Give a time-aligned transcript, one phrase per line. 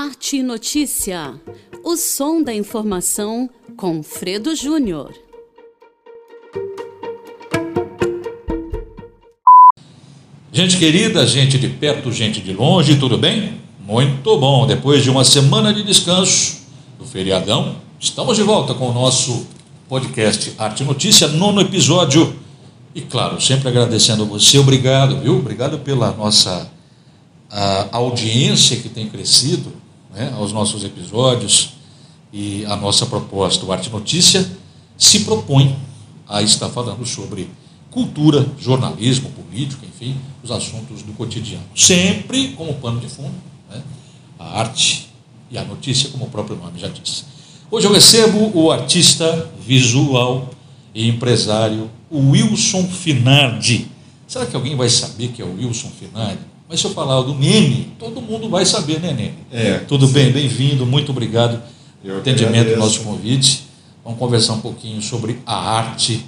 [0.00, 1.34] Arte e Notícia.
[1.82, 5.12] O som da informação com Fredo Júnior.
[10.52, 13.60] Gente querida, gente de perto, gente de longe, tudo bem?
[13.84, 14.68] Muito bom.
[14.68, 16.58] Depois de uma semana de descanso
[16.96, 19.48] do feriadão, estamos de volta com o nosso
[19.88, 22.36] podcast Arte e Notícia, nono episódio.
[22.94, 25.38] E claro, sempre agradecendo a você, obrigado, viu?
[25.38, 26.70] Obrigado pela nossa
[27.50, 29.87] a audiência que tem crescido
[30.18, 31.74] né, aos nossos episódios
[32.32, 34.50] e a nossa proposta, o Arte Notícia,
[34.96, 35.78] se propõe
[36.26, 37.48] a estar falando sobre
[37.88, 41.62] cultura, jornalismo, política, enfim, os assuntos do cotidiano.
[41.74, 43.32] Sempre como pano de fundo,
[43.70, 43.80] né,
[44.38, 45.08] a arte
[45.50, 47.24] e a notícia, como o próprio nome já diz.
[47.70, 50.50] Hoje eu recebo o artista visual
[50.92, 53.88] e empresário Wilson Finardi.
[54.26, 56.40] Será que alguém vai saber que é o Wilson Finardi?
[56.68, 59.34] Mas se eu falar do Nene, todo mundo vai saber, né, Nene?
[59.50, 60.12] É, Tudo sim.
[60.12, 61.62] bem, bem-vindo, muito obrigado
[62.02, 63.62] pelo atendimento do nosso convite.
[64.04, 66.24] Vamos conversar um pouquinho sobre a arte,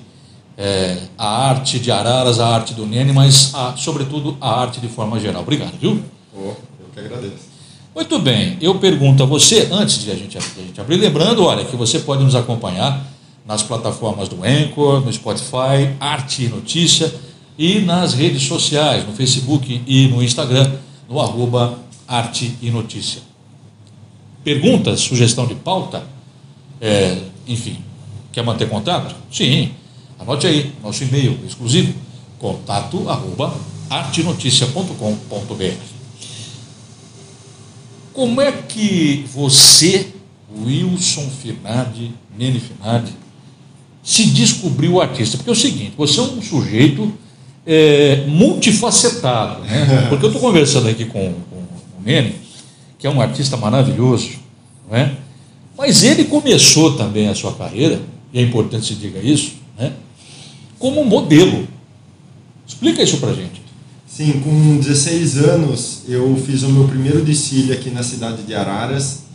[0.57, 4.89] é, a arte de Araras, a arte do Nene, mas, a- sobretudo, a arte de
[4.89, 5.43] forma geral.
[5.43, 6.03] Obrigado, viu?
[6.35, 6.57] Pô, eu
[6.95, 7.51] que agradeço.
[7.95, 11.45] Muito bem, eu pergunto a você, antes de a gente, de a gente abrir, lembrando,
[11.45, 13.05] olha, que você pode nos acompanhar
[13.47, 17.13] nas plataformas do Anchor, no Spotify, Arte e Notícia,
[17.61, 20.73] e nas redes sociais, no Facebook e no Instagram,
[21.07, 23.21] no arroba Arte e Notícia.
[24.43, 26.03] Perguntas, sugestão de pauta,
[26.81, 27.77] é, enfim,
[28.33, 29.15] quer manter contato?
[29.31, 29.73] Sim,
[30.19, 31.93] anote aí, nosso e-mail exclusivo,
[32.39, 33.55] contato arroba
[33.91, 35.85] artenoticia.com.br.
[38.15, 40.15] Como é que você,
[40.65, 43.13] Wilson Finardi, Nene Finardi,
[44.03, 45.37] se descobriu artista?
[45.37, 47.13] Porque é o seguinte, você é um sujeito
[47.67, 50.07] é, multifacetado, né?
[50.11, 52.35] Porque eu estou conversando aqui com, com o Nene,
[52.99, 54.31] que é um artista maravilhoso,
[54.89, 55.13] não é?
[55.77, 58.01] Mas ele começou também a sua carreira,
[58.33, 59.93] e é importante se diga isso, né?
[60.79, 61.67] Como modelo.
[62.67, 63.61] Explica isso pra gente.
[64.07, 69.30] Sim, com 16 anos eu fiz o meu primeiro desfile aqui na cidade de Araras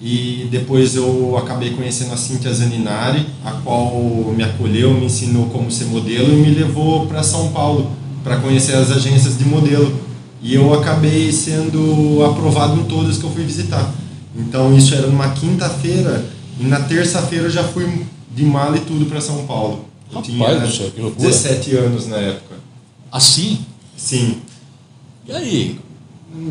[0.00, 3.94] e depois eu acabei conhecendo a Cintia Zaninari, a qual
[4.36, 7.90] me acolheu, me ensinou como ser modelo e me levou para São Paulo
[8.22, 10.00] para conhecer as agências de modelo.
[10.42, 13.90] E eu acabei sendo aprovado em todas que eu fui visitar.
[14.36, 16.26] Então isso era numa quinta-feira
[16.60, 19.86] e na terça-feira eu já fui de mala e tudo para São Paulo.
[20.12, 21.28] Eu Rapaz do céu, que loucura.
[21.28, 22.54] 17 anos na época.
[23.10, 23.64] Assim,
[23.96, 24.36] Sim.
[25.26, 25.80] E aí?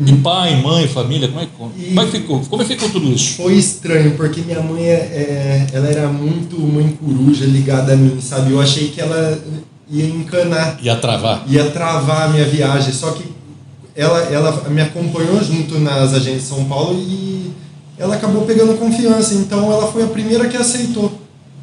[0.06, 1.52] E pai, mãe, família, como é, que-
[1.88, 2.40] como é que ficou?
[2.48, 3.34] Como é que ficou tudo isso?
[3.34, 8.20] Foi estranho, porque minha mãe é, é- ela era muito mãe coruja ligada a mim,
[8.20, 8.52] sabe?
[8.52, 9.38] Eu achei que ela
[9.90, 11.44] ia encanar, Ia travar.
[11.48, 13.24] ia travar a minha viagem, só que
[13.94, 17.50] ela, ela me acompanhou junto nas agências de São Paulo e
[17.96, 21.12] ela acabou pegando confiança, então ela foi a primeira que aceitou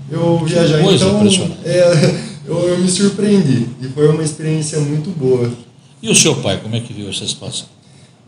[0.10, 0.82] eu viajar.
[0.82, 2.16] coisa então é,
[2.48, 5.52] eu, eu me surpreendi e foi uma experiência muito boa.
[6.02, 7.68] E o seu pai, como é que viu essa situação?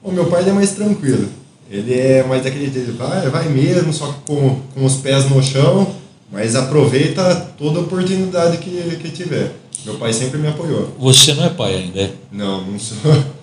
[0.06, 1.28] O meu pai é mais tranquilo.
[1.70, 5.42] Ele é mais daquele jeito, vai, vai mesmo, só que com, com os pés no
[5.42, 5.96] chão,
[6.32, 9.52] mas aproveita toda oportunidade que, que tiver.
[9.84, 10.96] Meu pai sempre me apoiou.
[11.00, 12.14] Você não é pai ainda, é?
[12.32, 12.98] Não, não sou.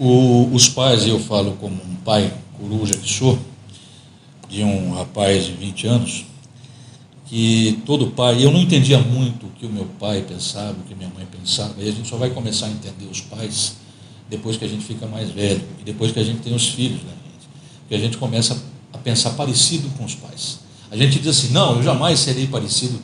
[0.00, 3.36] O- os pais, eu falo como um pai coruja que sou,
[4.48, 6.24] de um rapaz de 20 anos,
[7.26, 10.94] que todo pai, eu não entendia muito o que o meu pai pensava, o que
[10.94, 13.72] minha mãe pensava, e a gente só vai começar a entender os pais
[14.28, 17.00] depois que a gente fica mais velho, e depois que a gente tem os filhos
[17.00, 17.48] gente,
[17.80, 18.60] porque a gente começa
[18.92, 20.60] a pensar parecido com os pais.
[20.90, 22.98] A gente diz assim, não, eu jamais serei parecido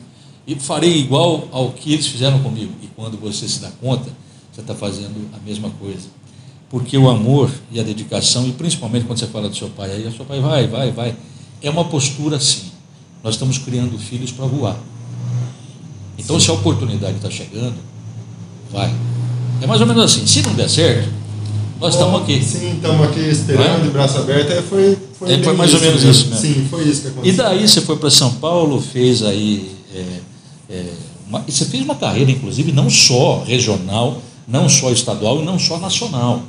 [0.47, 2.71] e farei igual ao que eles fizeram comigo.
[2.81, 4.09] E quando você se dá conta,
[4.51, 6.07] você está fazendo a mesma coisa.
[6.69, 10.07] Porque o amor e a dedicação, e principalmente quando você fala do seu pai, aí
[10.07, 11.15] o seu pai vai, vai, vai,
[11.61, 12.71] é uma postura assim.
[13.23, 14.77] Nós estamos criando filhos para voar.
[16.17, 17.75] Então, se a oportunidade está chegando,
[18.71, 18.93] vai.
[19.61, 20.25] É mais ou menos assim.
[20.25, 21.09] Se não der certo,
[21.79, 22.43] nós estamos aqui.
[22.43, 23.81] Sim, estamos aqui esperando, Vai?
[23.83, 24.51] de braço aberto.
[24.51, 26.41] É, foi, foi, É, foi mais ou menos isso mesmo.
[26.41, 27.43] Sim, foi isso que E aconteceu.
[27.43, 29.71] daí você foi para São Paulo, fez aí.
[29.93, 30.19] é,
[30.69, 30.85] é,
[31.29, 35.57] uma- e você fez uma carreira, inclusive, não só regional, não só estadual e não
[35.57, 36.41] só nacional.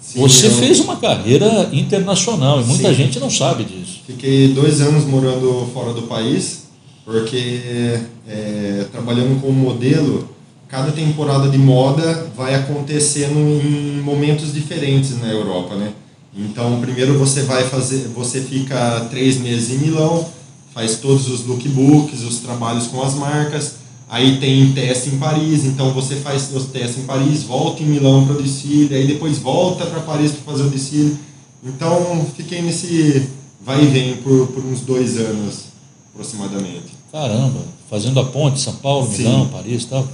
[0.00, 2.94] Sim, você eu fez uma carreira internacional e muita Sim.
[2.94, 4.00] gente não sabe disso.
[4.06, 6.64] Fiquei dois anos morando fora do país,
[7.04, 10.28] porque é, trabalhando como modelo,
[10.68, 15.92] cada temporada de moda vai acontecendo em momentos diferentes na Europa, né?
[16.36, 20.28] Então, primeiro você vai fazer, você fica três meses em Milão,
[20.74, 23.76] faz todos os lookbooks, os trabalhos com as marcas,
[24.08, 28.26] aí tem teste em Paris, então você faz os testes em Paris, volta em Milão
[28.26, 31.16] para o desfile, aí depois volta para Paris para fazer o desfile.
[31.64, 33.26] Então, fiquei nesse
[33.64, 35.64] vai e vem por, por uns dois anos,
[36.12, 36.96] aproximadamente.
[37.10, 37.60] Caramba,
[37.90, 39.24] fazendo a ponte, São Paulo, Sim.
[39.24, 40.06] Milão, Paris e tal.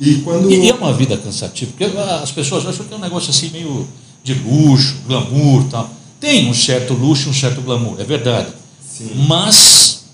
[0.00, 0.50] E quando...
[0.50, 3.50] E, e é uma vida cansativa, porque as pessoas acham que é um negócio assim
[3.50, 3.86] meio
[4.22, 5.90] de luxo, glamour tal.
[6.20, 8.48] Tem um certo luxo, um certo glamour, é verdade.
[8.86, 9.10] Sim.
[9.28, 10.04] Mas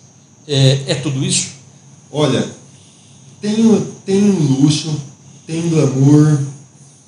[0.46, 1.48] é, é tudo isso?
[2.12, 2.46] Olha,
[3.40, 3.56] tem,
[4.04, 4.94] tem um luxo,
[5.46, 6.40] tem glamour,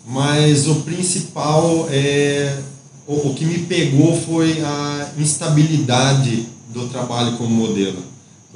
[0.06, 2.58] mas o principal é.
[3.06, 8.02] O, o que me pegou foi a instabilidade do trabalho como modelo.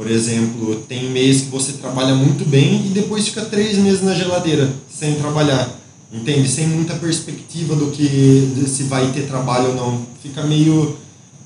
[0.00, 4.14] Por exemplo, tem mês que você trabalha muito bem e depois fica três meses na
[4.14, 5.78] geladeira, sem trabalhar.
[6.10, 6.48] Entende?
[6.48, 10.06] Sem muita perspectiva do que se vai ter trabalho ou não.
[10.22, 10.96] Fica meio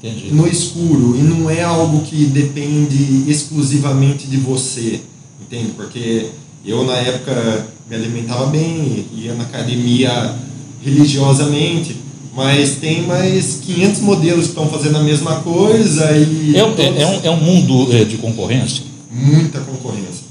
[0.00, 0.32] Entendi.
[0.32, 5.00] no escuro e não é algo que depende exclusivamente de você,
[5.42, 5.72] entende?
[5.72, 6.28] Porque
[6.64, 10.32] eu na época me alimentava bem, ia na academia
[10.80, 11.96] religiosamente,
[12.34, 17.00] mas tem mais 500 modelos que estão fazendo a mesma coisa e É, um- todos-
[17.00, 18.84] é um, é um mundo é, de concorrência?
[19.10, 20.24] muita concorrência.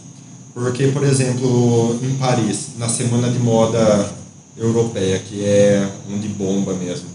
[0.53, 4.11] Porque, por exemplo, em Paris, na semana de moda
[4.57, 7.05] europeia, que é onde bomba mesmo,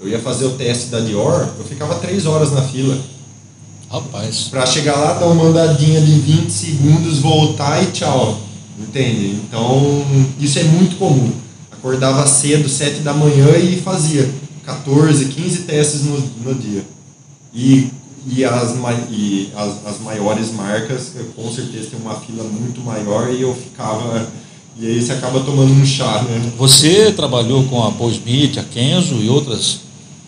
[0.00, 2.98] eu ia fazer o teste da Dior, eu ficava três horas na fila.
[3.90, 8.40] Rapaz, Pra chegar lá, dar uma andadinha de 20 segundos, voltar e tchau.
[8.78, 9.36] Entende?
[9.46, 10.04] Então,
[10.40, 11.30] isso é muito comum.
[11.82, 14.32] Acordava cedo, 7 da manhã e fazia
[14.64, 16.84] 14, 15 testes no, no dia.
[17.52, 17.88] E,
[18.24, 18.76] e, as,
[19.10, 24.28] e as, as maiores marcas, com certeza, tem uma fila muito maior e eu ficava.
[24.78, 26.52] E aí você acaba tomando um chá, né?
[26.56, 29.80] você trabalhou com a Paul Smith, a Kenzo e outras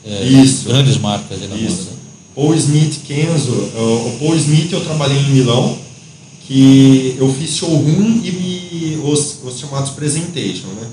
[0.05, 1.83] é, grandes marcas aí na moda, Isso.
[1.85, 1.97] né?
[2.35, 3.53] Paul Smith Kenzo.
[3.53, 5.79] O o Paul Smith eu trabalhei em Milão,
[6.49, 10.89] que eu fiz showroom e os, os chamados presentation, né?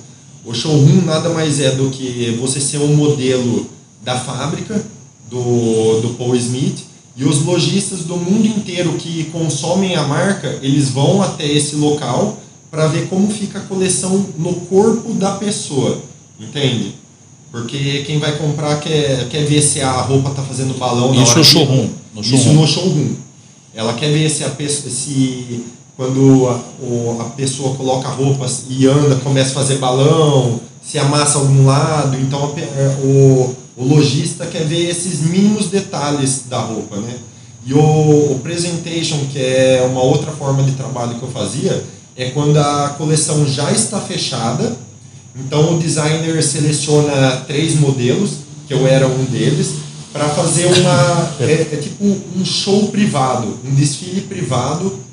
[0.45, 3.67] O showroom nada mais é do que você ser um modelo
[4.03, 4.83] da fábrica
[5.29, 6.79] do, do Paul Smith
[7.15, 12.39] e os lojistas do mundo inteiro que consomem a marca, eles vão até esse local
[12.71, 16.01] para ver como fica a coleção no corpo da pessoa,
[16.39, 16.95] entende?
[17.51, 21.31] Porque quem vai comprar quer, quer ver se a roupa tá fazendo balão na Isso
[21.31, 23.13] hora no que- showroom, no Isso no showroom.
[23.73, 25.63] Ela quer ver se a pessoa, se
[25.97, 31.65] quando a, a pessoa coloca roupas e anda, começa a fazer balão, se amassa algum
[31.65, 32.17] lado.
[32.17, 37.15] Então a é, o, o lojista quer ver esses mínimos detalhes da roupa, né?
[37.65, 41.83] E o, o presentation, que é uma outra forma de trabalho que eu fazia,
[42.15, 44.75] é quando a coleção já está fechada.
[45.35, 48.37] Então o designer seleciona três modelos,
[48.67, 49.75] que eu era um deles,
[50.11, 55.10] para fazer uma é, é tipo um show privado, um desfile privado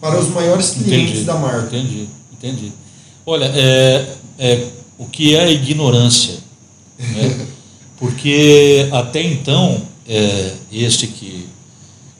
[0.00, 1.76] para os maiores clientes Entendi, da marca.
[1.76, 2.72] Entendi, entendi.
[3.24, 4.66] Olha, é, é,
[4.98, 6.34] o que é a ignorância?
[6.98, 7.46] né?
[7.98, 11.46] Porque até então, é, este que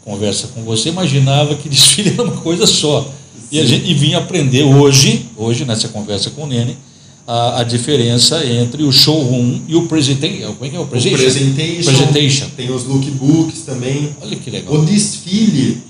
[0.05, 3.11] conversa com você imaginava que desfile era uma coisa só.
[3.51, 6.77] E, a gente, e vinha aprender hoje, hoje nessa conversa com o Nene,
[7.27, 10.53] a, a diferença entre o showroom e o presentation.
[10.55, 11.23] Como é que é o O presentation?
[11.25, 12.47] presentation, Presentation.
[12.57, 14.11] tem os lookbooks também.
[14.23, 14.75] Olha que legal.
[14.75, 15.83] O desfile,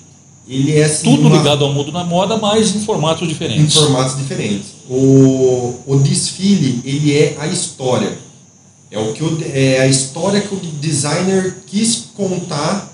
[0.48, 3.74] ele é assim, Tudo uma- ligado ao mundo da moda, mas em formatos em diferentes.
[3.74, 4.66] formatos diferentes.
[4.88, 8.18] O, o desfile, ele é a história.
[8.90, 12.90] É, o que o, é a história que o designer quis contar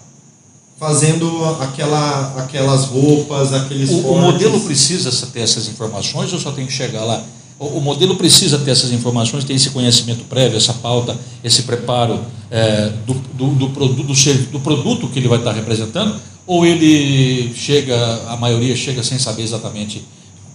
[0.78, 6.66] fazendo aquela, aquelas roupas, aqueles O, o modelo precisa ter essas informações ou só tem
[6.66, 7.22] que chegar lá?
[7.58, 12.20] O, o modelo precisa ter essas informações, ter esse conhecimento prévio, essa pauta, esse preparo
[12.48, 13.68] é, do, do, do,
[14.52, 16.20] do produto que ele vai estar representando?
[16.48, 17.94] Ou ele chega,
[18.26, 20.02] a maioria chega sem saber exatamente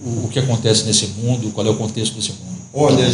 [0.03, 2.57] o, o que acontece nesse mundo, qual é o contexto desse mundo?
[2.73, 3.07] Olha,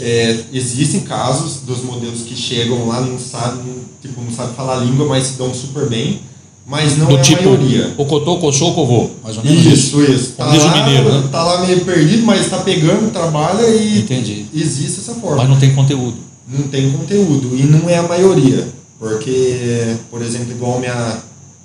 [0.00, 4.84] é, existem casos dos modelos que chegam lá, não sabem, tipo, não sabem falar a
[4.84, 6.20] língua, mas se dão super bem,
[6.66, 7.92] mas não do é a tipo, maioria.
[7.98, 10.32] o cotô, coçou, covô, mais ou menos Isso, isso.
[10.32, 11.28] Tá Como diz o lá, mineiro, né?
[11.30, 14.46] tá lá meio perdido, mas tá pegando, trabalha e Entendi.
[14.54, 15.36] existe essa forma.
[15.36, 16.16] Mas não tem conteúdo.
[16.48, 18.66] não tem conteúdo e não é a maioria,
[18.98, 21.18] porque, por exemplo, igual minha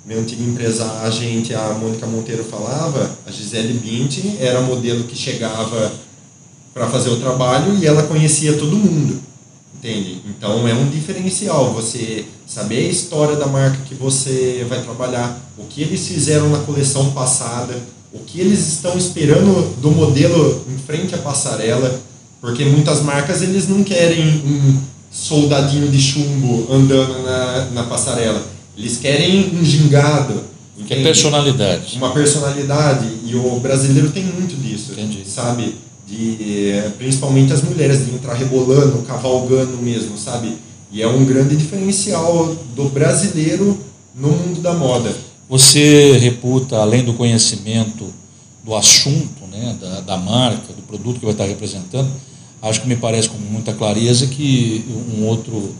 [0.08, 5.14] minha antiga empresa, a gente, a Mônica Monteiro falava, a Gisele Bündchen era modelo que
[5.14, 5.92] chegava
[6.72, 9.20] para fazer o trabalho e ela conhecia todo mundo,
[9.76, 10.22] entende?
[10.26, 15.64] Então é um diferencial você saber a história da marca que você vai trabalhar, o
[15.64, 17.78] que eles fizeram na coleção passada,
[18.10, 22.00] o que eles estão esperando do modelo em frente à passarela,
[22.40, 28.56] porque muitas marcas eles não querem um soldadinho de chumbo andando na, na passarela.
[28.78, 30.40] Eles querem um gingado.
[30.86, 31.96] Que é personalidade.
[31.96, 33.08] Uma personalidade.
[33.26, 34.92] E o brasileiro tem muito disso.
[34.92, 35.24] Entendi.
[35.26, 35.74] Sabe?
[36.06, 40.56] De, eh, principalmente as mulheres, de entrar rebolando, cavalgando mesmo, sabe?
[40.90, 43.78] E é um grande diferencial do brasileiro
[44.14, 45.14] no mundo da moda.
[45.50, 48.06] Você reputa, além do conhecimento
[48.64, 52.10] do assunto, né, da, da marca, do produto que vai estar representando,
[52.62, 55.74] acho que me parece com muita clareza que um outro,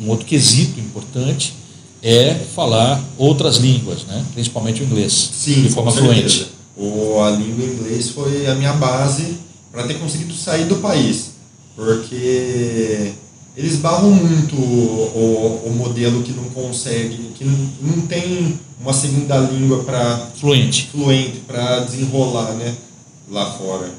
[0.00, 1.54] um outro quesito importante
[2.02, 4.24] é falar outras línguas, né?
[4.32, 6.48] principalmente o inglês, Sim, de forma fluente.
[6.76, 9.36] O, a língua inglês foi a minha base
[9.70, 11.32] para ter conseguido sair do país,
[11.76, 13.12] porque
[13.56, 19.36] eles barram muito o, o modelo que não consegue, que não, não tem uma segunda
[19.38, 22.74] língua para fluente, fluente para desenrolar, né,
[23.30, 23.90] lá fora.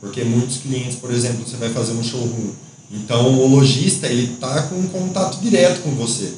[0.00, 2.50] Porque muitos clientes, por exemplo, você vai fazer um showroom,
[2.90, 6.32] então o lojista ele tá com contato direto com você.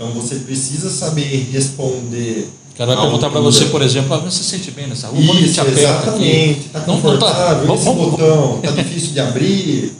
[0.00, 4.42] Então você precisa saber responder o cara vai perguntar para você, por exemplo, ah, você
[4.42, 5.20] se sente bem nessa rua?
[5.20, 6.60] Isso, te aperta exatamente.
[6.60, 9.92] Está confortável, não, tá, esse botão, está difícil de abrir.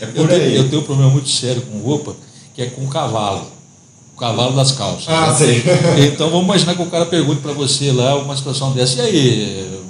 [0.00, 0.40] É por eu aí.
[0.40, 2.16] Tenho, eu tenho um problema muito sério com roupa,
[2.52, 3.46] que é com o cavalo.
[4.16, 5.04] O cavalo das calças.
[5.06, 5.62] Ah, sei.
[6.12, 8.96] Então vamos imaginar que o cara pergunte para você lá uma situação dessa.
[8.96, 9.80] E aí,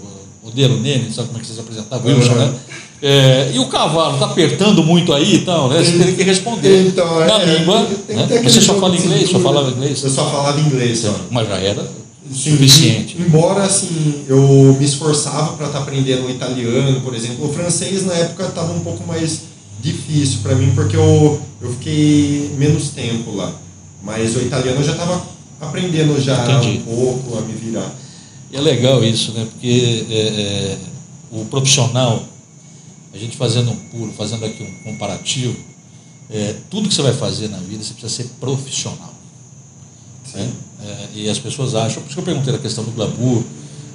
[0.44, 2.06] modelo Nene, sabe como é que você se apresentava?
[2.06, 2.38] Wilson, uhum.
[2.38, 2.54] né?
[3.02, 5.82] É, e o cavalo está apertando muito aí e tal, né?
[5.82, 7.88] Você tem que responder então, na é, língua.
[8.06, 8.26] Tem, né?
[8.26, 9.30] tem Você só fala inglês?
[9.30, 10.02] Só falava inglês?
[10.02, 11.00] Eu só falava inglês.
[11.00, 11.82] Então, mas já era
[12.30, 13.16] Sim, suficiente.
[13.18, 18.04] Embora assim eu me esforçava para estar tá aprendendo o italiano, por exemplo, o francês
[18.04, 19.42] na época estava um pouco mais
[19.80, 23.50] difícil para mim porque eu, eu fiquei menos tempo lá.
[24.02, 25.22] Mas o italiano eu já estava
[25.60, 26.78] aprendendo já Entendi.
[26.78, 27.90] um pouco a me virar.
[28.52, 29.46] E é legal isso, né?
[29.50, 30.78] Porque é, é,
[31.30, 32.24] o profissional,
[33.12, 35.56] a gente fazendo um pulo, fazendo aqui um comparativo,
[36.30, 39.12] é, tudo que você vai fazer na vida você precisa ser profissional.
[40.34, 40.48] Né?
[40.84, 43.42] É, e as pessoas acham, por isso que eu perguntei a questão do glamour,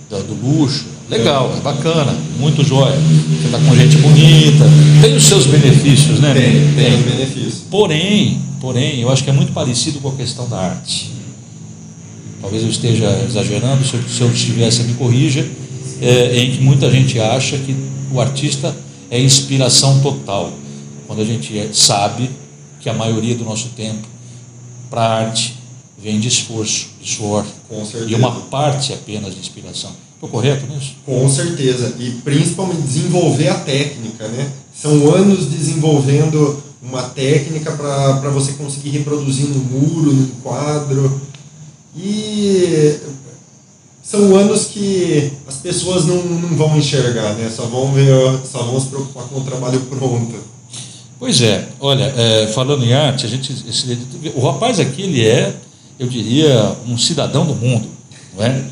[0.09, 2.95] do, do luxo, legal, é bacana, muito jóia.
[2.95, 4.65] Você está com gente bonita,
[5.01, 6.33] tem os seus benefícios, né?
[6.33, 7.63] Tem, tem, tem os benefícios.
[7.71, 11.11] Porém, porém, eu acho que é muito parecido com a questão da arte.
[12.41, 15.47] Talvez eu esteja exagerando, se eu, se eu estivesse, me corrija,
[16.01, 17.75] é, em que muita gente acha que
[18.11, 18.75] o artista
[19.15, 20.51] é inspiração total,
[21.07, 22.29] quando a gente sabe
[22.81, 24.07] que a maioria do nosso tempo
[24.89, 25.57] para a arte
[25.97, 27.45] vem de esforço, de suor.
[27.69, 28.11] Com certeza.
[28.11, 29.91] E uma parte apenas de inspiração.
[30.13, 30.95] Estou correto nisso?
[31.05, 31.95] Com certeza.
[31.99, 34.51] E principalmente desenvolver a técnica, né?
[34.75, 41.21] São anos desenvolvendo uma técnica para você conseguir reproduzir no muro, no quadro.
[41.95, 42.99] E
[44.05, 47.51] são anos que as pessoas não, não vão enxergar, né?
[47.53, 48.07] Só vão ver,
[48.49, 50.35] só vão se preocupar com o trabalho pronto.
[51.19, 53.97] Pois é, olha, é, falando em arte, a gente, esse,
[54.35, 55.55] o rapaz aqui ele é
[55.99, 57.87] eu diria, um cidadão do mundo.
[58.35, 58.65] Não é?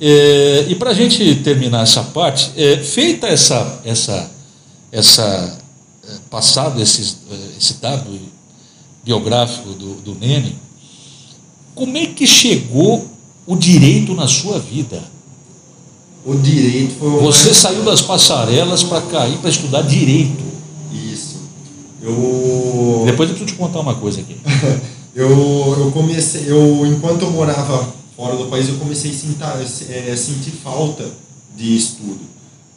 [0.00, 4.30] é e para a gente terminar essa parte, é, feita essa, essa,
[4.90, 5.58] essa
[6.08, 8.18] é, passado esse, é, esse dado
[9.04, 10.56] biográfico do, do Nene,
[11.74, 13.10] como é que chegou
[13.46, 15.02] o direito na sua vida?
[16.24, 20.42] O direito foi Você saiu das passarelas para cair para estudar direito.
[20.92, 21.40] Isso.
[22.00, 23.02] Eu.
[23.06, 24.36] Depois eu preciso te contar uma coisa aqui.
[25.14, 25.28] eu,
[25.78, 30.52] eu comecei, eu, enquanto eu morava fora do país, eu comecei a sentir, é, sentir
[30.62, 31.04] falta
[31.56, 32.20] de estudo.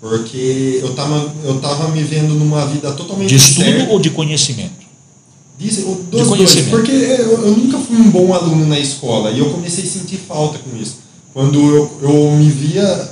[0.01, 3.29] Porque eu estava eu tava me vendo numa vida totalmente.
[3.29, 3.91] De estudo certa.
[3.91, 4.84] ou de conhecimento?
[6.11, 6.69] De conhecimento.
[6.69, 9.87] Dois, porque eu, eu, nunca fui um bom aluno na escola e eu comecei a
[9.87, 10.97] sentir falta com isso.
[11.33, 13.09] Quando eu, eu me via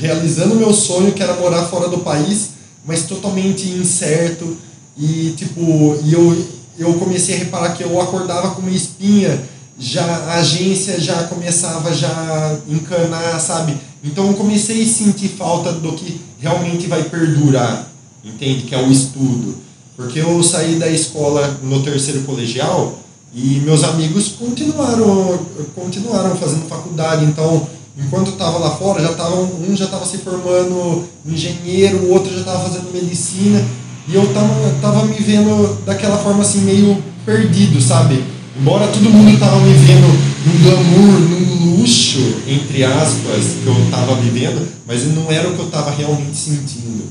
[0.00, 2.50] realizando meu sonho, que era morar fora do país,
[2.84, 4.56] mas totalmente incerto.
[4.96, 6.46] E, tipo, e eu,
[6.78, 9.42] eu comecei a reparar que eu acordava com uma espinha,
[9.78, 13.76] já a agência já começava já encanar, sabe?
[14.02, 17.90] Então eu comecei a sentir falta do que realmente vai perdurar,
[18.24, 18.62] entende?
[18.62, 19.65] Que é o estudo.
[19.96, 22.98] Porque eu saí da escola no terceiro colegial
[23.34, 25.38] e meus amigos continuaram
[25.74, 27.66] continuaram fazendo faculdade, então
[27.98, 32.32] enquanto eu estava lá fora, já tava, um já estava se formando engenheiro, o outro
[32.32, 33.64] já estava fazendo medicina
[34.08, 38.22] e eu tava, tava me vendo daquela forma assim, meio perdido, sabe?
[38.58, 40.06] Embora todo mundo tava me vendo
[40.46, 45.60] num glamour, num luxo, entre aspas, que eu tava vivendo, mas não era o que
[45.60, 47.04] eu tava realmente sentindo.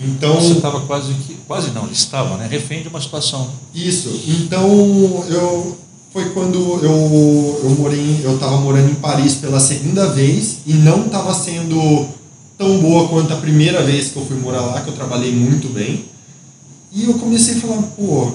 [0.00, 1.36] Então, Você estava quase que.
[1.46, 2.46] Quase não, estava, né?
[2.48, 3.50] Refém de uma situação.
[3.74, 4.08] Isso.
[4.26, 5.76] Então eu.
[6.12, 8.20] Foi quando eu, eu morei.
[8.22, 12.08] Eu estava morando em Paris pela segunda vez e não estava sendo
[12.56, 15.68] tão boa quanto a primeira vez que eu fui morar lá, que eu trabalhei muito
[15.72, 16.06] bem.
[16.92, 18.32] E eu comecei a falar, pô,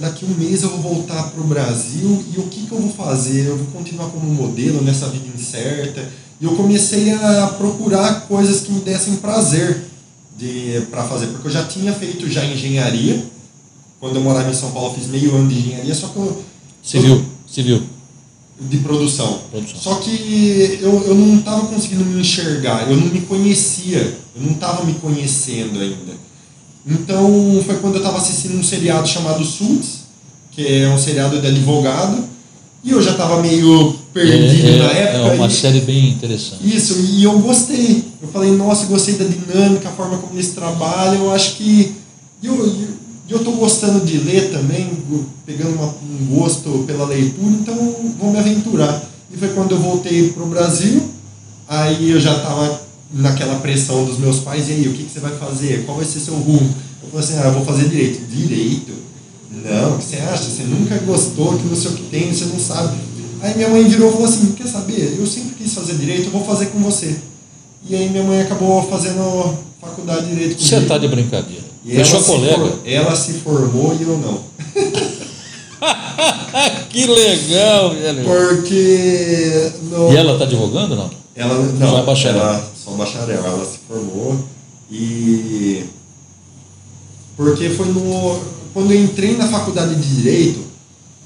[0.00, 2.90] daqui um mês eu vou voltar para o Brasil e o que, que eu vou
[2.90, 3.46] fazer?
[3.46, 6.04] Eu vou continuar como modelo nessa vida incerta?
[6.40, 9.84] E eu comecei a procurar coisas que me dessem prazer
[10.38, 13.26] de para fazer, porque eu já tinha feito já engenharia
[14.00, 16.44] quando eu morava em São Paulo, eu fiz meio ano de engenharia, só que eu.
[16.82, 17.82] Civil, civil.
[18.60, 19.40] De produção.
[19.50, 19.78] Produção.
[19.80, 24.52] Só que eu, eu não estava conseguindo me enxergar, eu não me conhecia, eu não
[24.52, 26.12] estava me conhecendo ainda.
[26.86, 30.04] Então foi quando eu estava assistindo um seriado chamado Suits,
[30.52, 32.24] que é um seriado de advogado,
[32.82, 35.18] e eu já estava meio perdido é, é, na época.
[35.34, 36.76] É uma e- série bem interessante.
[36.76, 38.04] Isso, e eu gostei.
[38.20, 41.24] Eu falei, nossa, eu gostei da dinâmica, a forma como eles trabalham.
[41.24, 41.94] Eu acho que.
[42.42, 42.66] E eu,
[43.28, 44.90] e eu tô gostando de ler também,
[45.44, 47.74] pegando uma- um gosto pela leitura, então
[48.18, 49.02] vou me aventurar.
[49.32, 51.02] E foi quando eu voltei pro Brasil,
[51.68, 52.80] aí eu já tava
[53.12, 55.84] naquela pressão dos meus pais, e aí, o que, que você vai fazer?
[55.84, 56.74] Qual vai ser seu rumo?
[57.02, 58.20] Eu falei assim, ah, eu vou fazer direito.
[58.30, 58.92] Direito?
[59.50, 60.44] Não, o que você acha?
[60.44, 62.96] Você nunca gostou, que não sei o que tem, você não sabe.
[63.40, 65.16] Aí minha mãe virou e falou assim, quer saber?
[65.18, 67.16] Eu sempre quis fazer direito, eu vou fazer com você.
[67.88, 70.68] E aí minha mãe acabou fazendo faculdade de direito comigo.
[70.76, 71.62] Você tá de brincadeira.
[71.84, 72.56] E se colega.
[72.56, 74.40] for- ela se formou e eu não.
[76.90, 78.24] que legal, velho.
[78.24, 79.72] Porque.
[79.90, 81.10] No, E ela tá advogando não?
[81.36, 82.40] ela não, Só é bacharel.
[82.42, 83.44] Ela, só bacharel.
[83.44, 84.38] Ela se formou
[84.90, 85.84] e.
[87.36, 88.40] Porque foi no.
[88.74, 90.60] Quando eu entrei na faculdade de Direito,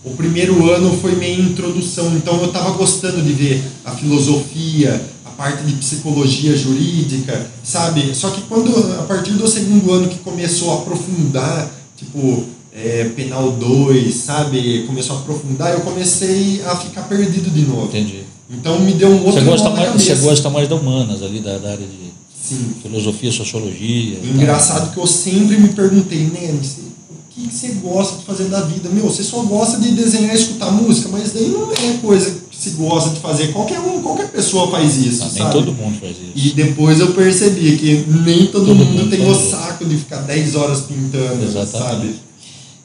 [0.04, 5.30] o primeiro ano foi minha introdução, então eu estava gostando de ver a filosofia, a
[5.30, 8.14] parte de psicologia jurídica, sabe?
[8.14, 12.44] Só que quando, a partir do segundo ano que começou a aprofundar, tipo,
[12.74, 14.84] é, Penal 2, sabe?
[14.86, 17.86] Começou a aprofundar, eu comecei a ficar perdido de novo.
[17.86, 18.24] Entendi.
[18.50, 21.58] Então me deu um outro Você gosta, mais, você gosta mais da humanas ali, da,
[21.58, 22.74] da área de Sim.
[22.82, 24.18] filosofia, sociologia.
[24.22, 26.91] Engraçado que eu sempre me perguntei, o
[27.48, 28.88] que você gosta de fazer da vida?
[28.88, 32.56] Meu, você só gosta de desenhar e escutar música, mas daí não é coisa que
[32.56, 33.52] se gosta de fazer.
[33.52, 35.22] Qualquer um, qualquer pessoa faz isso.
[35.24, 36.32] Ah, nem todo mundo faz isso.
[36.34, 40.22] E depois eu percebi que nem todo, Todo mundo, mundo tem o saco de ficar
[40.22, 41.70] 10 horas pintando, Exatamente.
[41.70, 42.14] sabe?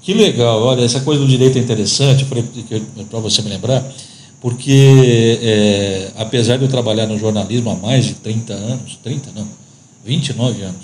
[0.01, 3.85] Que legal, olha, essa coisa do direito é interessante para você me lembrar,
[4.39, 9.45] porque é, apesar de eu trabalhar no jornalismo há mais de 30 anos, 30 não,
[10.05, 10.81] 29 anos,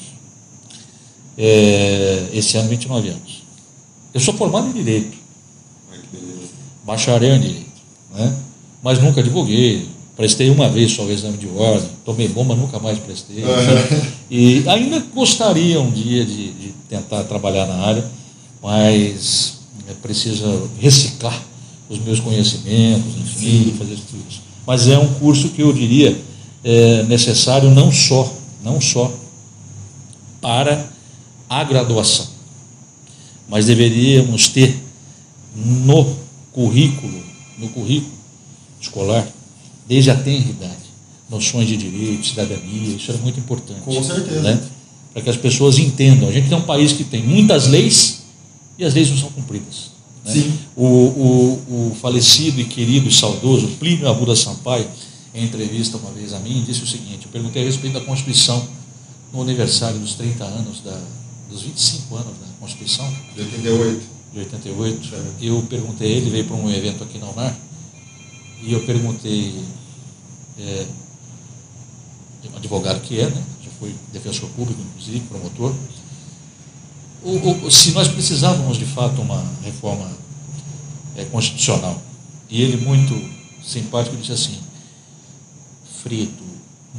[1.37, 3.42] é, esse ano 29 anos,
[4.13, 5.17] eu sou formado em Direito,
[5.91, 6.49] Ai, que beleza.
[6.85, 7.71] bacharel em Direito,
[8.13, 8.35] né?
[8.81, 12.99] mas nunca divulguei, prestei uma vez só o exame de ordem, tomei bomba, nunca mais
[12.99, 13.43] prestei,
[14.29, 18.05] e ainda gostaria um dia de, de tentar trabalhar na área,
[18.61, 21.41] mas é preciso reciclar
[21.89, 24.41] os meus conhecimentos, enfim, fazer tudo isso.
[24.65, 26.17] Mas é um curso que eu diria
[26.63, 28.31] é necessário não só,
[28.63, 29.11] não só
[30.39, 30.89] para
[31.49, 32.27] a graduação,
[33.53, 34.75] mas deveríamos ter
[35.55, 36.17] no
[36.51, 37.23] currículo,
[37.59, 38.11] no currículo
[38.81, 39.27] escolar,
[39.87, 40.83] desde a tenra idade,
[41.29, 43.81] noções de direito, cidadania, isso é muito importante.
[43.81, 44.41] Com certeza.
[44.41, 44.59] Né?
[45.13, 46.29] Para que as pessoas entendam.
[46.29, 48.23] A gente tem um país que tem muitas leis
[48.75, 49.91] e as leis não são cumpridas.
[50.25, 50.33] né?
[50.33, 50.51] Sim.
[50.75, 54.87] O, o, o falecido e querido e saudoso Plínio Arruda Sampaio,
[55.31, 58.67] em entrevista uma vez a mim, disse o seguinte: eu perguntei a respeito da Constituição
[59.31, 60.99] no aniversário dos 30 anos, da,
[61.53, 64.01] dos 25 anos da Constituição, De 88.
[64.33, 65.09] de 88.
[65.09, 65.25] Certo.
[65.39, 67.55] Eu perguntei, ele veio para um evento aqui na UNAR,
[68.61, 69.63] e eu perguntei,
[70.57, 70.87] é,
[72.51, 73.43] um advogado que é, né?
[73.63, 75.73] já foi defensor público, inclusive, promotor,
[77.21, 80.11] o, o, se nós precisávamos de fato uma reforma
[81.15, 82.01] é, constitucional.
[82.49, 83.13] E ele, muito
[83.63, 84.59] simpático, disse assim:
[86.01, 86.43] Fredo,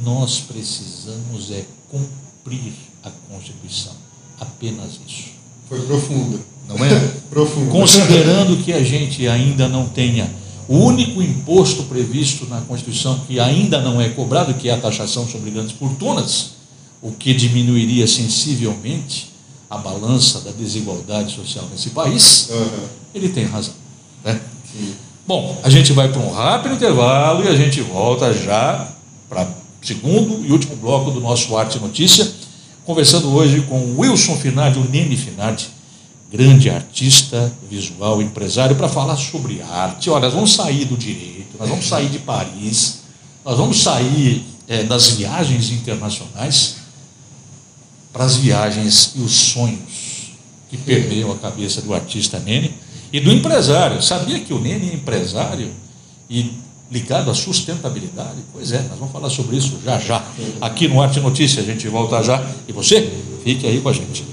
[0.01, 4.04] nós precisamos é cumprir a Constituição.
[4.39, 5.25] Apenas isso.
[5.67, 6.39] Foi profundo.
[6.67, 7.11] Não é?
[7.29, 7.71] Profundo.
[7.71, 10.29] Considerando que a gente ainda não tenha
[10.67, 15.27] o único imposto previsto na Constituição que ainda não é cobrado, que é a taxação
[15.27, 16.51] sobre grandes fortunas,
[17.01, 19.31] o que diminuiria sensivelmente
[19.69, 22.89] a balança da desigualdade social nesse país, Aham.
[23.13, 23.73] ele tem razão.
[24.23, 24.39] Né?
[25.27, 28.87] Bom, a gente vai para um rápido intervalo e a gente volta já
[29.27, 32.31] para o segundo e último bloco do nosso Arte Notícia,
[32.85, 35.67] conversando hoje com Wilson Finardi, o Nene Finardi,
[36.31, 40.09] grande artista visual, empresário, para falar sobre arte.
[40.09, 42.99] Olha, nós vamos sair do direito, nós vamos sair de Paris,
[43.43, 46.75] nós vamos sair eh, das viagens internacionais
[48.13, 50.33] para as viagens e os sonhos
[50.69, 52.71] que permeiam a cabeça do artista Nene
[53.11, 54.01] e do empresário.
[54.01, 55.71] Sabia que o Nene é empresário
[56.29, 56.51] e
[56.95, 58.39] ligado à sustentabilidade?
[58.53, 60.25] Pois é, nós vamos falar sobre isso já já.
[60.61, 62.41] Aqui no Arte Notícia, a gente volta já.
[62.69, 63.11] E você,
[63.43, 64.23] fique aí com a gente.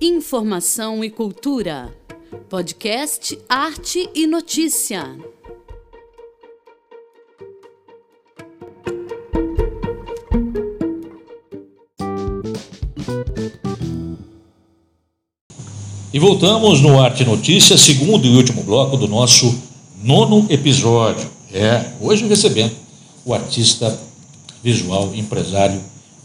[0.00, 1.94] Informação e cultura.
[2.48, 5.33] Podcast Arte e Notícia.
[16.24, 19.60] Voltamos no Arte Notícias, segundo e último bloco do nosso
[20.02, 21.30] nono episódio.
[21.52, 22.72] É, hoje recebendo
[23.26, 24.00] o artista
[24.62, 25.78] visual, empresário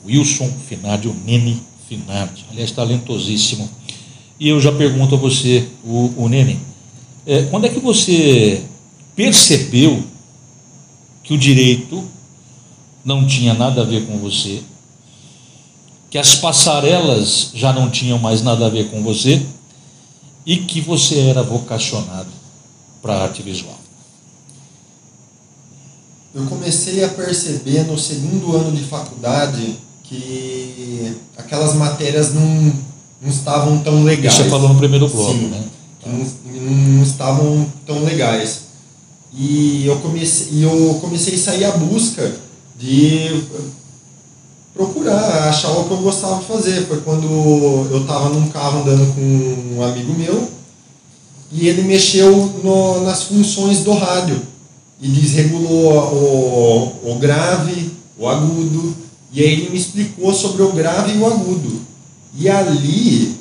[0.06, 2.46] Wilson Finardi, o Nene Finardi.
[2.50, 3.70] Aliás, talentosíssimo.
[4.40, 6.58] E eu já pergunto a você, o, o Nene,
[7.26, 8.64] é, quando é que você
[9.18, 10.02] percebeu
[11.22, 12.02] que o direito
[13.04, 14.62] não tinha nada a ver com você,
[16.10, 19.46] que as passarelas já não tinham mais nada a ver com você
[20.50, 22.32] e que você era vocacionado
[23.04, 23.78] para a arte visual?
[26.34, 32.74] Eu comecei a perceber no segundo ano de faculdade que aquelas matérias não,
[33.22, 34.34] não estavam tão legais.
[34.34, 35.64] Isso você falou no primeiro bloco, Sim, né?
[36.04, 38.62] Não, não estavam tão legais.
[39.32, 42.36] E eu comecei, eu comecei a sair à busca
[42.76, 43.44] de
[44.74, 46.86] procurar achar o que eu gostava de fazer.
[46.88, 47.28] Foi quando
[47.92, 50.50] eu estava num carro andando com um amigo meu
[51.52, 52.32] e ele mexeu
[52.64, 54.42] no, nas funções do rádio
[55.02, 55.94] e desregulou
[57.04, 58.96] o, o grave, o agudo,
[59.32, 61.82] e aí ele me explicou sobre o grave e o agudo.
[62.38, 63.36] E ali,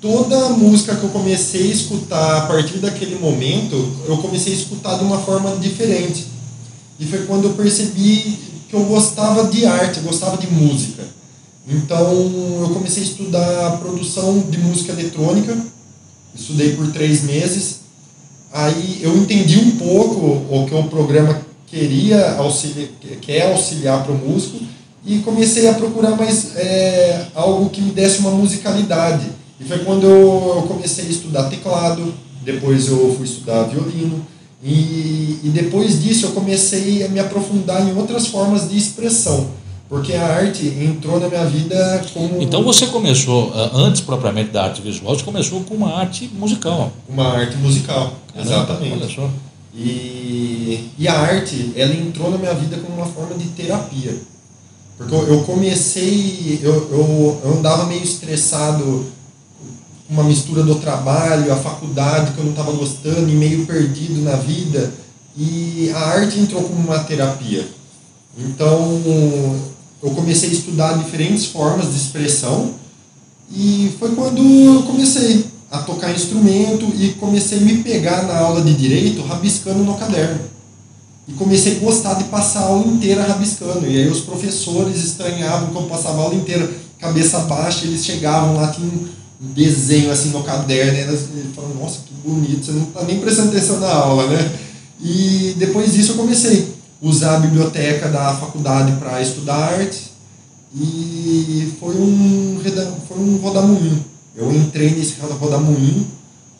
[0.00, 3.74] toda a música que eu comecei a escutar a partir daquele momento,
[4.06, 6.26] eu comecei a escutar de uma forma diferente.
[6.98, 8.38] E foi quando eu percebi
[8.74, 11.04] que eu gostava de arte, eu gostava de música.
[11.66, 12.12] Então
[12.60, 15.56] eu comecei a estudar produção de música eletrônica,
[16.34, 17.84] estudei por três meses.
[18.52, 22.88] Aí eu entendi um pouco o que o programa queria auxiliar,
[23.20, 24.58] quer auxiliar para o músico
[25.06, 29.26] e comecei a procurar mais é, algo que me desse uma musicalidade.
[29.60, 32.12] E foi quando eu comecei a estudar teclado,
[32.44, 34.26] depois eu fui estudar violino,
[34.64, 39.48] e, e depois disso eu comecei a me aprofundar em outras formas de expressão,
[39.90, 42.40] porque a arte entrou na minha vida como.
[42.40, 46.90] Então você começou, ah, antes propriamente da arte visual, você começou com uma arte musical.
[47.06, 48.94] Uma arte musical, Caramba, exatamente.
[48.94, 49.30] Olha só.
[49.76, 54.16] E, e a arte, ela entrou na minha vida como uma forma de terapia.
[54.96, 59.04] Porque eu, eu comecei, eu, eu, eu andava meio estressado,
[60.08, 64.36] uma mistura do trabalho, a faculdade que eu não estava gostando e meio perdido na
[64.36, 64.92] vida.
[65.36, 67.66] E a arte entrou como uma terapia.
[68.38, 69.00] Então,
[70.02, 72.74] eu comecei a estudar diferentes formas de expressão
[73.50, 78.60] e foi quando eu comecei a tocar instrumento e comecei a me pegar na aula
[78.60, 80.40] de direito rabiscando no caderno.
[81.26, 83.86] E comecei a gostar de passar a aula inteira rabiscando.
[83.86, 88.56] E aí os professores estranhavam que eu passava a aula inteira cabeça baixa, eles chegavam
[88.56, 88.90] lá, tinha
[89.44, 93.20] um desenho assim no caderno, e eles falavam, nossa, que bonito, você não está nem
[93.20, 94.52] prestando atenção na aula, né?
[95.00, 100.12] E depois disso eu comecei a usar a biblioteca da faculdade para estudar arte
[100.74, 102.58] e foi um,
[103.06, 104.04] foi um rodamuinho.
[104.34, 106.06] Eu entrei nesse rodamuinho,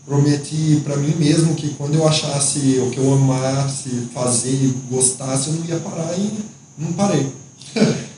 [0.07, 5.49] prometi para mim mesmo que quando eu achasse o que eu amasse fazer e gostasse,
[5.49, 6.33] eu não ia parar e
[6.79, 7.27] não parei.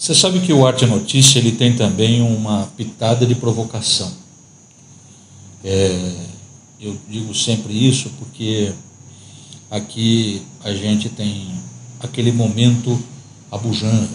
[0.00, 4.10] Você sabe que o Arte Notícia ele tem também uma pitada de provocação.
[5.62, 6.14] É,
[6.80, 8.72] eu digo sempre isso porque
[9.70, 11.54] aqui a gente tem
[12.00, 12.98] aquele momento
[13.52, 14.08] abujanra.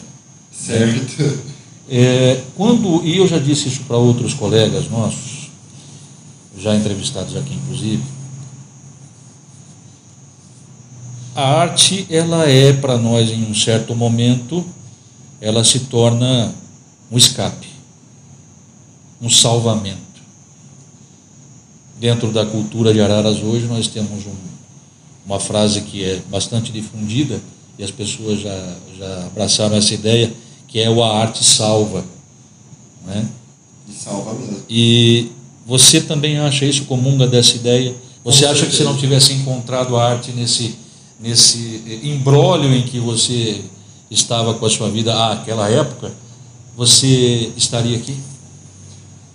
[0.51, 1.39] Certo?
[1.87, 5.51] É, quando, e eu já disse isso para outros colegas nossos,
[6.57, 8.01] já entrevistados aqui inclusive,
[11.35, 14.65] a arte ela é para nós em um certo momento,
[15.39, 16.53] ela se torna
[17.11, 17.67] um escape,
[19.21, 19.99] um salvamento.
[21.99, 24.35] Dentro da cultura de Araras hoje nós temos um,
[25.25, 27.41] uma frase que é bastante difundida
[27.77, 30.31] e as pessoas já, já abraçaram essa ideia,
[30.67, 32.03] que é o a arte salva.
[33.05, 33.27] Né?
[33.87, 34.63] E salva mesmo.
[34.69, 35.29] E
[35.65, 37.95] você também acha isso, comunga dessa ideia?
[38.23, 38.89] Você Com acha que se certeza.
[38.89, 40.75] não tivesse encontrado a arte nesse,
[41.19, 43.61] nesse imbróglio em que você
[44.09, 46.11] estava com a sua vida àquela época,
[46.75, 48.17] você estaria aqui?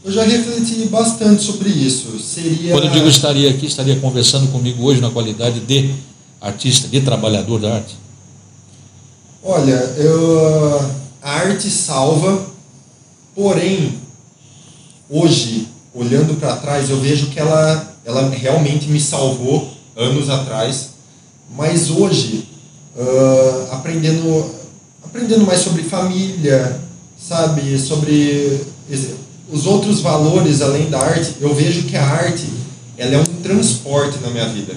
[0.02, 2.18] Eu já refleti bastante sobre isso.
[2.18, 2.72] Seria.
[2.72, 5.94] Quando eu digo estaria aqui, estaria conversando comigo hoje na qualidade de
[6.40, 7.96] artista, de trabalhador da arte?
[9.42, 10.90] Olha, eu,
[11.22, 12.46] a arte salva,
[13.35, 13.94] porém,
[15.09, 20.90] hoje, olhando para trás, eu vejo que ela, ela realmente me salvou anos atrás,
[21.56, 22.48] mas hoje,
[22.98, 24.50] ah, aprendendo,
[25.10, 26.80] aprendendo mais sobre família,
[27.18, 28.60] sabe, sobre
[29.52, 32.46] os outros valores além da arte, eu vejo que a arte
[32.96, 34.74] ela é um transporte na minha vida.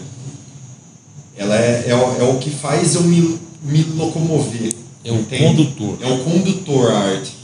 [1.38, 4.74] Ela é, é, o, é o que faz eu me, me locomover.
[5.04, 5.44] É o entende?
[5.44, 5.98] condutor.
[6.02, 7.36] É o condutor a arte.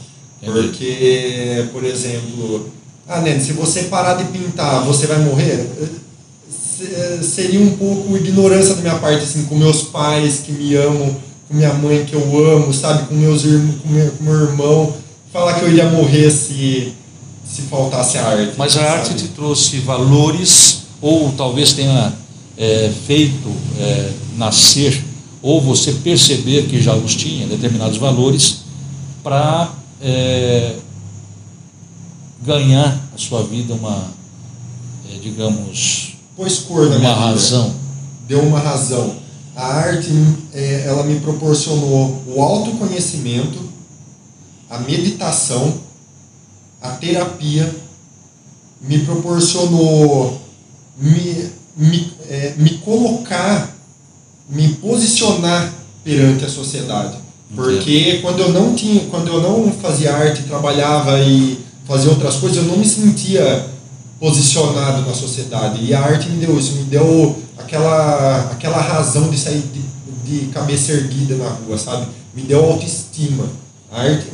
[0.42, 0.58] Entendi.
[0.58, 2.70] Porque, por exemplo,
[3.06, 5.68] ah, Nene, se você parar de pintar, você vai morrer?
[7.22, 11.14] Seria um pouco ignorância da minha parte, assim, com meus pais que me amam,
[11.50, 14.94] com minha mãe que eu amo, sabe, com meus irmãos, com meu, com meu irmão,
[15.32, 16.92] falar que eu iria morrer se,
[17.44, 18.52] se faltasse a arte.
[18.56, 18.98] Mas a sabe?
[18.98, 22.12] arte te trouxe valores, ou talvez tenha
[22.56, 25.04] é, feito é, nascer,
[25.42, 28.60] ou você perceber que já os tinha, determinados valores,
[29.24, 30.76] para é,
[32.44, 34.04] ganhar a sua vida uma,
[35.12, 37.26] é, digamos, Pôs cor na uma minha vida.
[37.26, 37.74] razão.
[38.28, 39.19] Deu uma razão.
[39.60, 40.10] A arte,
[40.54, 43.58] é, ela me proporcionou o autoconhecimento,
[44.70, 45.74] a meditação,
[46.80, 47.70] a terapia,
[48.80, 50.40] me proporcionou
[50.96, 53.76] me, me, é, me colocar,
[54.48, 55.70] me posicionar
[56.02, 57.18] perante a sociedade.
[57.54, 62.56] Porque quando eu não tinha, quando eu não fazia arte, trabalhava e fazia outras coisas,
[62.56, 63.66] eu não me sentia
[64.18, 65.84] posicionado na sociedade.
[65.84, 70.46] E a arte me deu isso, me deu aquela, aquela razão de sair de, de
[70.46, 72.06] cabeça erguida na rua, sabe?
[72.34, 73.44] Me deu autoestima.
[73.92, 74.26] A arte,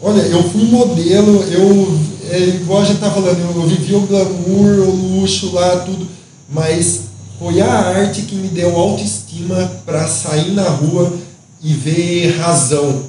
[0.00, 1.98] olha, eu fui modelo, eu,
[2.30, 6.06] é, igual a gente tá falando, eu, eu vivi o glamour, o luxo lá, tudo,
[6.48, 7.02] mas
[7.38, 11.12] foi a arte que me deu autoestima para sair na rua
[11.60, 13.02] e ver razão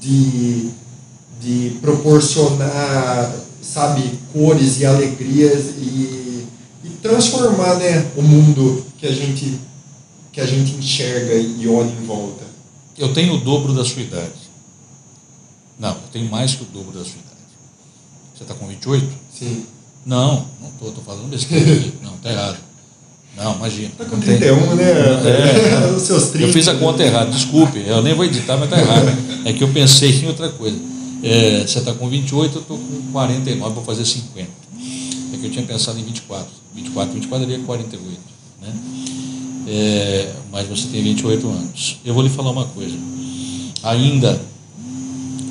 [0.00, 0.70] de,
[1.40, 6.17] de proporcionar, sabe, cores e alegrias e,
[7.02, 9.58] transformar, né, o mundo que a gente
[10.32, 12.44] que a gente enxerga e olha em volta.
[12.96, 14.30] Eu tenho o dobro da sua idade.
[15.78, 17.28] Não, eu tenho mais que o dobro da sua idade.
[18.36, 19.06] Você está com 28?
[19.36, 19.64] Sim.
[20.06, 21.92] Não, não estou, estou falando besteira aqui.
[22.02, 22.56] Não, está errado.
[23.36, 23.90] Não, imagina.
[23.98, 24.84] Tá com não tem- 31, né?
[24.84, 25.86] É.
[25.94, 26.46] Os seus 30.
[26.46, 29.06] Eu fiz a conta errada, desculpe, eu nem vou editar, mas está errado.
[29.44, 30.76] É que eu pensei em outra coisa.
[31.22, 34.48] É, você está com 28, eu estou com 49, vou fazer 50.
[35.40, 36.48] Que eu tinha pensado em 24.
[36.74, 38.20] 24, 24 daria 48.
[38.60, 38.72] Né?
[39.68, 41.98] É, mas você tem 28 anos.
[42.04, 42.96] Eu vou lhe falar uma coisa.
[43.82, 44.40] Ainda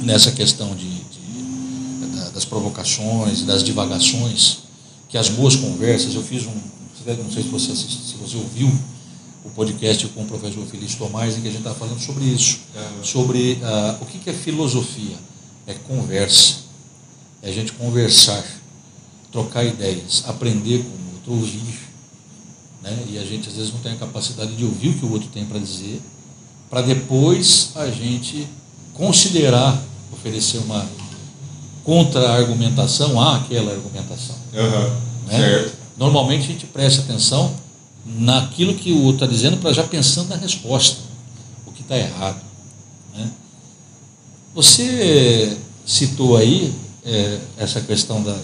[0.03, 4.59] nessa questão de, de- da- das provocações e das divagações,
[5.09, 6.51] que as boas conversas, eu fiz um,
[7.05, 8.67] não sei se você, assist, se você ouviu
[9.45, 12.59] o podcast com o professor Feliz Tomás, em que a gente estava falando sobre isso,
[13.03, 15.15] sobre ah, o que, que é filosofia.
[15.65, 16.55] É conversa,
[17.41, 18.43] é a gente conversar,
[19.31, 21.79] trocar ideias, aprender com o outro, ouvir.
[22.81, 22.97] Né?
[23.09, 25.29] E a gente às vezes não tem a capacidade de ouvir o que o outro
[25.29, 26.01] tem para dizer,
[26.69, 28.47] para depois a gente
[28.93, 30.85] considerar, oferecer uma
[31.83, 34.35] contra-argumentação àquela argumentação.
[34.53, 35.37] Aham, né?
[35.37, 35.77] Certo.
[35.97, 37.55] Normalmente a gente presta atenção
[38.05, 40.99] naquilo que o outro está dizendo para já pensando na resposta,
[41.65, 42.41] o que está errado.
[43.15, 43.29] né?
[44.53, 46.73] Você citou aí
[47.05, 48.37] é, essa questão da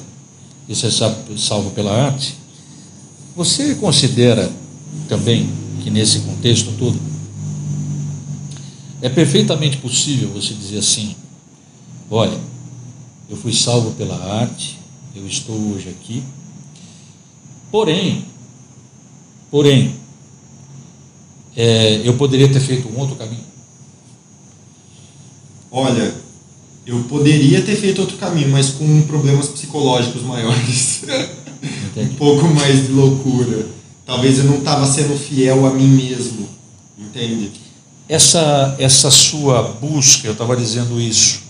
[0.71, 2.36] ser sa- salvo pela arte.
[3.36, 4.52] Você considera
[5.10, 5.49] também
[5.84, 6.99] que nesse contexto todo
[9.02, 11.15] é perfeitamente possível você dizer assim:
[12.10, 12.38] olha,
[13.30, 14.80] eu fui salvo pela arte,
[15.15, 16.23] eu estou hoje aqui,
[17.71, 18.26] porém,
[19.52, 19.95] porém,
[21.56, 23.43] é, eu poderia ter feito um outro caminho.
[25.71, 26.13] Olha,
[26.86, 31.04] eu poderia ter feito outro caminho, mas com problemas psicológicos maiores.
[31.96, 33.67] um pouco mais de loucura.
[34.06, 36.48] Talvez eu não estava sendo fiel a mim mesmo.
[36.98, 37.52] Entende?
[38.08, 41.41] Essa, essa sua busca, eu estava dizendo isso,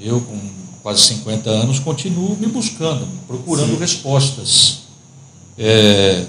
[0.00, 0.40] eu com
[0.82, 3.78] quase 50 anos continuo me buscando, procurando Sim.
[3.78, 4.78] respostas.
[5.58, 6.24] É,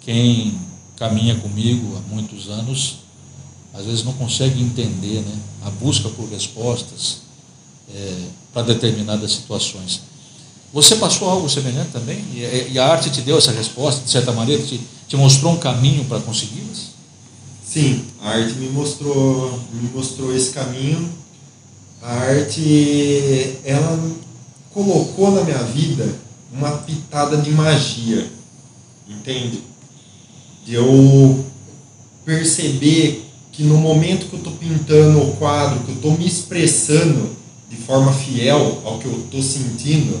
[0.00, 0.56] quem
[0.96, 2.98] caminha comigo há muitos anos,
[3.74, 7.27] às vezes não consegue entender né, a busca por respostas
[7.94, 8.14] é,
[8.52, 10.02] para determinadas situações.
[10.72, 12.22] Você passou algo semelhante também?
[12.34, 15.56] E, e a arte te deu essa resposta, de certa maneira, te, te mostrou um
[15.56, 16.88] caminho para consegui-las?
[17.64, 21.08] Sim, a arte me mostrou, me mostrou esse caminho.
[22.02, 23.98] A arte, ela
[24.72, 26.14] colocou na minha vida
[26.52, 28.30] uma pitada de magia,
[29.08, 29.62] entende?
[30.64, 31.44] De eu
[32.24, 37.37] perceber que no momento que eu estou pintando o quadro, que eu estou me expressando
[37.70, 40.20] de forma fiel ao que eu estou sentindo,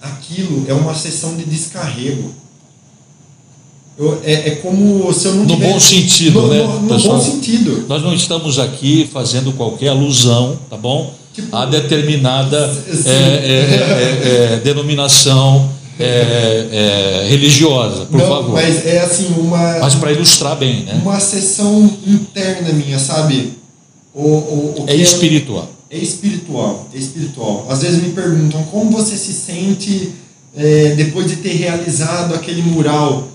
[0.00, 2.32] aquilo é uma sessão de descarrego.
[3.98, 6.94] Eu- é, é como se eu não No tivesse- bom sentido, no, né, No, no
[6.94, 7.18] pessoal?
[7.18, 7.84] bom sentido.
[7.88, 11.12] Nós não estamos aqui fazendo qualquer alusão, tá bom?
[11.34, 12.56] Tipo, a determinada
[13.06, 18.52] é, é, é, é, denominação é, é, religiosa, por não, favor.
[18.54, 20.98] mas é assim, uma, Mas para ilustrar bem, né?
[21.02, 23.52] uma sessão interna minha, sabe?
[24.14, 25.68] O, o, o É espiritual.
[25.92, 27.66] É espiritual, é espiritual.
[27.68, 30.14] Às vezes me perguntam como você se sente
[30.56, 33.28] é, depois de ter realizado aquele mural.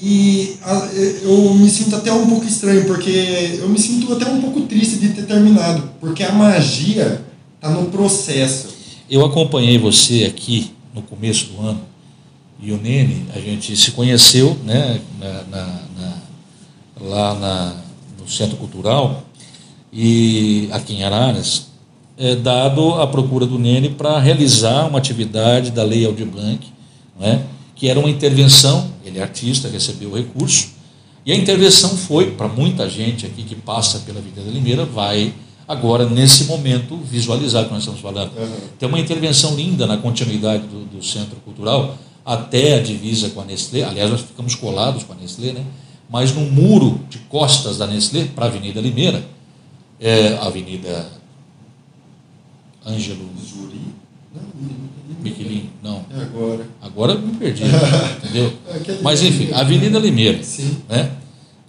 [0.00, 0.88] E a,
[1.22, 4.96] eu me sinto até um pouco estranho, porque eu me sinto até um pouco triste
[4.96, 7.22] de ter terminado, porque a magia
[7.56, 8.68] está no processo.
[9.10, 11.82] Eu acompanhei você aqui no começo do ano
[12.58, 16.16] e o Nene, a gente se conheceu né, na, na, na,
[17.00, 17.84] lá
[18.18, 19.24] no Centro Cultural
[19.92, 21.68] e aqui em Araras,
[22.18, 26.66] é, dado a procura do Nene para realizar uma atividade da Lei Aldir Blanc,
[27.18, 30.70] né, que era uma intervenção, ele é artista, recebeu o recurso,
[31.24, 35.32] e a intervenção foi, para muita gente aqui que passa pela Vida da Limeira, vai
[35.66, 38.32] agora, nesse momento, visualizar o que nós estamos falando.
[38.36, 38.56] Uhum.
[38.78, 43.44] Tem uma intervenção linda na continuidade do, do, Centro Cultural, até a divisa com a
[43.44, 45.62] Nestlé, aliás, nós ficamos colados com a Nestlé, né?
[46.10, 49.22] mas no muro de costas da Nestlé, para a Avenida Limeira,
[50.00, 51.17] é, Avenida
[52.88, 53.80] Ângelo Zuri.
[55.20, 56.04] Miquelin, não.
[56.10, 56.68] É agora.
[56.80, 57.64] Agora me perdi,
[58.22, 58.52] entendeu?
[59.02, 60.42] Mas enfim, Avenida Limeira.
[60.42, 60.78] Sim.
[60.88, 61.10] Né?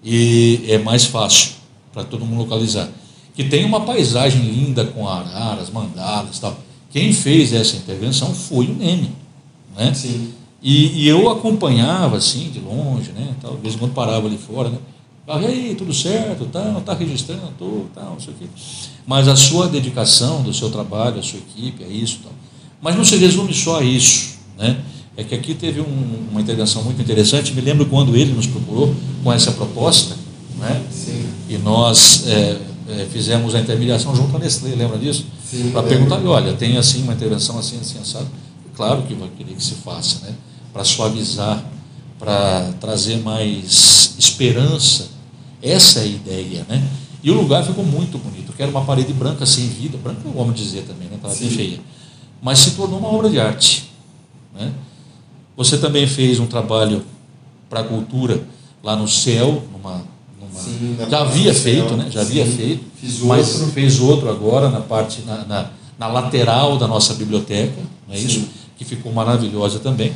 [0.03, 1.51] E é mais fácil
[1.91, 2.89] para todo mundo localizar.
[3.33, 6.57] Que tem uma paisagem linda com araras, mandalas e tal.
[6.91, 9.11] Quem fez essa intervenção foi o Nene.
[9.75, 9.93] Né?
[9.93, 10.33] Sim.
[10.61, 13.33] E, e, eu acompanhava assim, de longe, né?
[13.41, 14.77] Tal, de vez em quando parava ali fora, né?
[15.37, 18.45] E aí, tudo certo, tá, não está registrando, tudo, tal, não sei o quê.
[19.05, 22.21] Mas a sua dedicação do seu trabalho, a sua equipe, é isso.
[22.23, 22.31] Tal.
[22.81, 24.39] Mas não se resume só a isso.
[24.57, 24.79] Né?
[25.15, 27.53] É que aqui teve um, uma intervenção muito interessante.
[27.53, 30.15] Me lembro quando ele nos procurou com essa proposta,
[30.57, 30.81] né?
[30.91, 31.25] Sim.
[31.47, 32.57] e nós é,
[32.89, 35.25] é, fizemos a intermediação junto à Nestlé, lembra disso?
[35.71, 38.27] Para perguntar, olha, tem assim uma intervenção assim, assim, assado.
[38.75, 40.33] Claro que vai querer que se faça, né?
[40.73, 41.63] para suavizar,
[42.17, 45.18] para trazer mais esperança
[45.61, 46.87] essa é a ideia, né?
[47.21, 50.31] E o lugar ficou muito bonito, que era uma parede branca sem vida, branca é
[50.31, 51.15] o homem dizer também, né?
[51.15, 51.79] Estava bem feia.
[52.41, 53.89] Mas se tornou uma obra de arte.
[54.53, 54.71] Né?
[55.57, 57.03] Você também fez um trabalho
[57.69, 58.41] para a cultura
[58.81, 60.01] lá no céu, numa,
[60.39, 60.59] numa...
[60.61, 62.07] Sim, já havia feito, né?
[62.09, 63.71] Já havia Sim, feito, fiz mas outro.
[63.73, 68.25] fez outro agora na parte na, na, na lateral da nossa biblioteca, não é Sim.
[68.25, 68.47] isso?
[68.77, 70.13] Que ficou maravilhosa também.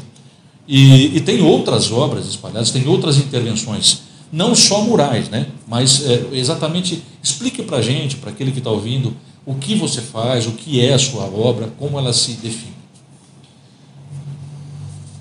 [0.65, 4.03] E, e tem outras obras espalhadas, tem outras intervenções
[4.33, 5.45] não só murais, né?
[5.67, 9.15] mas é, exatamente explique para a gente, para aquele que está ouvindo,
[9.45, 12.73] o que você faz, o que é a sua obra, como ela se define.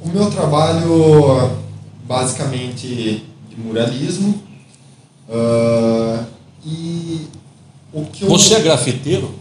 [0.01, 1.59] O meu trabalho,
[2.09, 4.43] basicamente, de muralismo.
[5.29, 6.25] Uh,
[6.65, 7.27] e
[7.93, 8.29] o que eu...
[8.31, 9.35] Você é grafiteiro?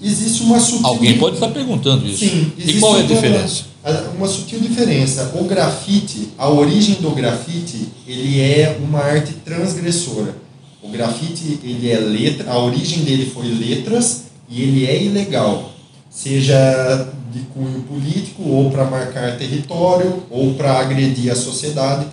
[0.00, 0.86] Existe uma sutil...
[0.86, 2.26] Alguém pode estar perguntando isso.
[2.26, 2.52] Sim.
[2.58, 3.73] E qual é a diferença?
[4.16, 5.32] Uma sutil diferença.
[5.34, 10.34] O grafite, a origem do grafite, ele é uma arte transgressora.
[10.82, 15.70] O grafite, ele é letra, a origem dele foi letras e ele é ilegal,
[16.10, 22.06] seja de cunho político ou para marcar território ou para agredir a sociedade.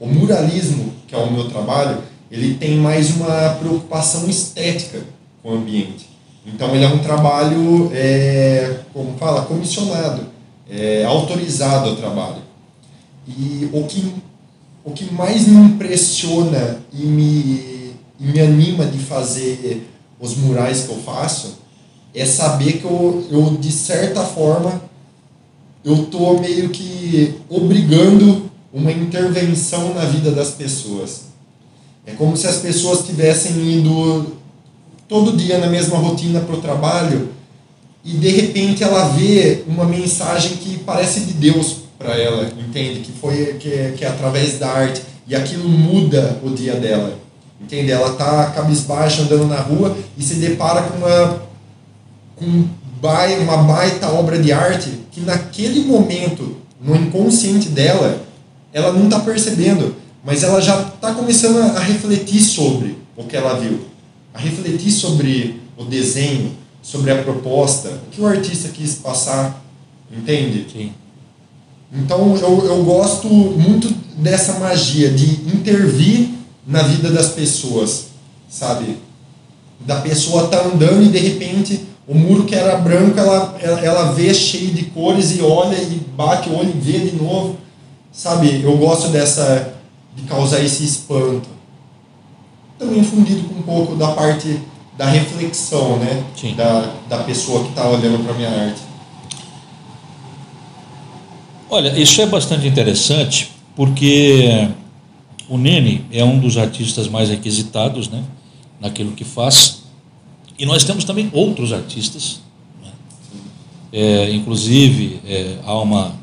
[0.00, 1.98] O muralismo, que é o meu trabalho,
[2.30, 5.00] ele tem mais uma preocupação estética
[5.42, 6.08] com o ambiente.
[6.46, 10.33] Então ele é um trabalho, é, como fala, comissionado
[10.68, 12.42] é, autorizado ao trabalho.
[13.26, 14.14] E o que,
[14.84, 19.88] o que mais me impressiona e me, e me anima de fazer
[20.20, 21.58] os murais que eu faço
[22.14, 24.82] é saber que eu, eu de certa forma,
[25.84, 31.24] eu estou meio que obrigando uma intervenção na vida das pessoas.
[32.06, 34.34] É como se as pessoas tivessem ido
[35.08, 37.30] todo dia na mesma rotina para o trabalho
[38.04, 43.00] e de repente ela vê uma mensagem que parece de Deus para ela, entende?
[43.00, 47.18] Que foi que, que é através da arte e aquilo muda o dia dela,
[47.60, 47.90] entende?
[47.90, 51.44] Ela tá cabisbaixa andando na rua e se depara com uma
[52.36, 52.64] com
[53.42, 58.22] uma baita obra de arte que naquele momento no inconsciente dela
[58.72, 63.60] ela não está percebendo, mas ela já está começando a refletir sobre o que ela
[63.60, 63.80] viu,
[64.32, 66.52] a refletir sobre o desenho,
[66.84, 69.64] sobre a proposta, o que o artista quis passar,
[70.12, 70.66] entende?
[70.70, 70.92] Sim.
[71.90, 76.28] Então eu, eu gosto muito dessa magia de intervir
[76.66, 78.08] na vida das pessoas,
[78.50, 78.98] sabe?
[79.80, 84.12] Da pessoa tá andando e de repente o muro que era branco ela, ela, ela
[84.12, 87.56] vê cheio de cores e olha e bate o olho e vê de novo,
[88.12, 88.62] sabe?
[88.62, 89.72] Eu gosto dessa
[90.14, 91.48] de causar esse espanto.
[92.78, 94.60] Também fundido com um pouco da parte
[94.96, 96.24] da reflexão, né?
[96.36, 96.54] Sim.
[96.54, 98.80] Da, da pessoa que está olhando para minha arte.
[101.68, 104.68] Olha, isso é bastante interessante porque
[105.48, 108.22] o Nene é um dos artistas mais requisitados, né?
[108.80, 109.82] Naquilo que faz.
[110.58, 112.40] E nós temos também outros artistas,
[112.82, 112.92] né?
[113.92, 116.14] é, inclusive é, há uma,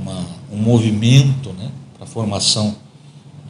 [0.00, 2.76] uma, um movimento né, para a formação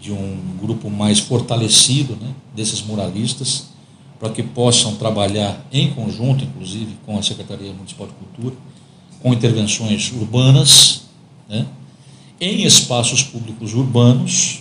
[0.01, 3.67] de um grupo mais fortalecido né, desses muralistas,
[4.19, 8.57] para que possam trabalhar em conjunto, inclusive com a Secretaria Municipal de Cultura,
[9.23, 11.03] com intervenções urbanas,
[11.49, 11.67] né,
[12.41, 14.61] em espaços públicos urbanos.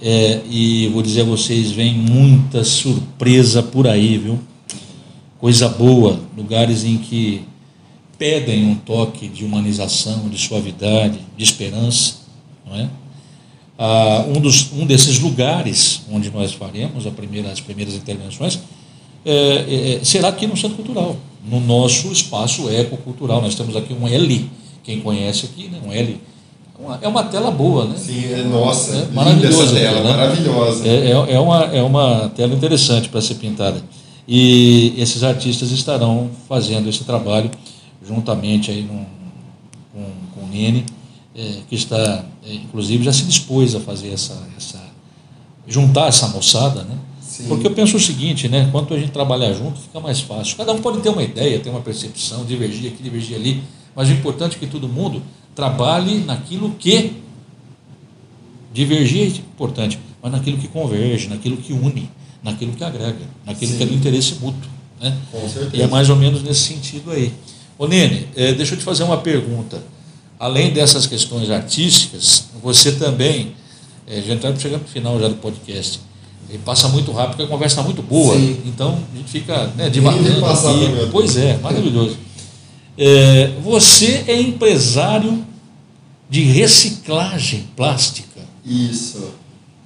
[0.00, 4.38] É, e vou dizer a vocês, vem muita surpresa por aí, viu?
[5.38, 7.42] Coisa boa, lugares em que
[8.18, 12.16] pedem um toque de humanização, de suavidade, de esperança,
[12.66, 12.90] não é?
[13.78, 18.58] Ah, um, dos, um desses lugares onde nós faremos primeira, as primeiras intervenções
[19.24, 21.16] é, é, é, será aqui no Centro Cultural,
[21.46, 23.42] no nosso espaço ecocultural.
[23.42, 24.50] Nós temos aqui um L,
[24.82, 25.78] quem conhece aqui, né?
[25.84, 26.18] um L.
[26.78, 27.96] Uma, é uma tela boa, né?
[27.98, 30.10] Sim, é, nossa, é, maravilhosa tela, né?
[30.10, 30.88] maravilhosa.
[30.88, 33.82] É, é, é, uma, é uma tela interessante para ser pintada.
[34.28, 37.50] E esses artistas estarão fazendo esse trabalho
[38.06, 39.04] juntamente aí com,
[40.34, 40.84] com o Nene
[41.36, 44.82] é, que está, é, inclusive, já se dispôs a fazer essa, essa
[45.68, 46.96] juntar essa moçada, né?
[47.20, 47.48] Sim.
[47.48, 48.68] Porque eu penso o seguinte, né?
[48.72, 50.56] Quanto a gente trabalhar junto, fica mais fácil.
[50.56, 53.62] Cada um pode ter uma ideia, ter uma percepção, divergir aqui, divergir ali,
[53.94, 55.22] mas o importante é que todo mundo
[55.54, 57.12] trabalhe naquilo que
[58.72, 62.10] divergir é importante, mas naquilo que converge, naquilo que une,
[62.42, 63.76] naquilo que agrega, naquilo Sim.
[63.78, 64.70] que é do interesse mútuo.
[65.00, 65.14] Né?
[65.30, 65.76] Com certeza.
[65.76, 67.32] E é mais ou menos nesse sentido aí.
[67.78, 69.82] Ô Nene, é, deixa eu te fazer uma pergunta
[70.38, 73.54] além dessas questões artísticas, você também,
[74.06, 76.00] é, já estamos chegando no final já do podcast,
[76.50, 78.58] e passa muito rápido, porque a conversa está muito boa, Sim.
[78.64, 81.08] então a gente fica né, devagando aqui.
[81.10, 82.16] Pois é, maravilhoso.
[82.96, 85.44] É, você é empresário
[86.30, 88.40] de reciclagem plástica.
[88.64, 89.30] Isso.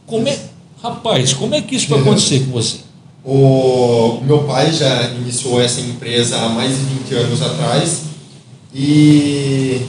[0.06, 0.38] Como é,
[0.82, 2.78] rapaz, como é que isso vai acontecer com você?
[3.24, 8.02] O meu pai já iniciou essa empresa há mais de 20 anos atrás
[8.74, 9.82] e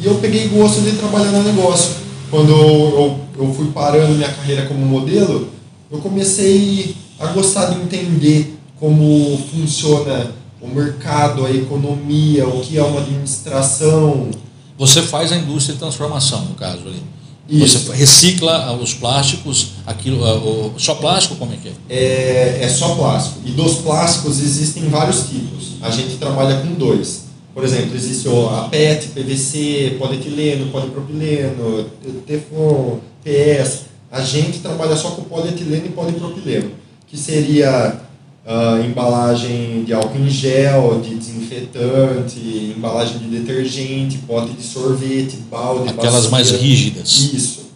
[0.00, 1.96] e eu peguei gosto de trabalhar no negócio.
[2.30, 5.48] Quando eu, eu fui parando minha carreira como modelo,
[5.90, 12.82] eu comecei a gostar de entender como funciona o mercado, a economia, o que é
[12.82, 14.30] uma administração.
[14.78, 17.02] Você faz a indústria de transformação, no caso ali.
[17.48, 17.78] Isso.
[17.80, 21.72] Você recicla os plásticos, aquilo, só plástico como é que é?
[21.88, 22.58] é?
[22.62, 23.40] É só plástico.
[23.44, 25.72] E dos plásticos existem vários tipos.
[25.82, 27.29] A gente trabalha com dois.
[27.60, 31.84] Por exemplo, existe a PET, PVC, polietileno, polipropileno,
[32.26, 33.80] Teflon, PS.
[34.10, 36.70] A gente trabalha só com polietileno e polipropileno,
[37.06, 38.00] que seria
[38.46, 45.90] uh, embalagem de álcool em gel, de desinfetante, embalagem de detergente, pote de sorvete, balde,
[45.90, 46.30] Aquelas bacia.
[46.30, 47.10] mais rígidas.
[47.34, 47.66] Isso.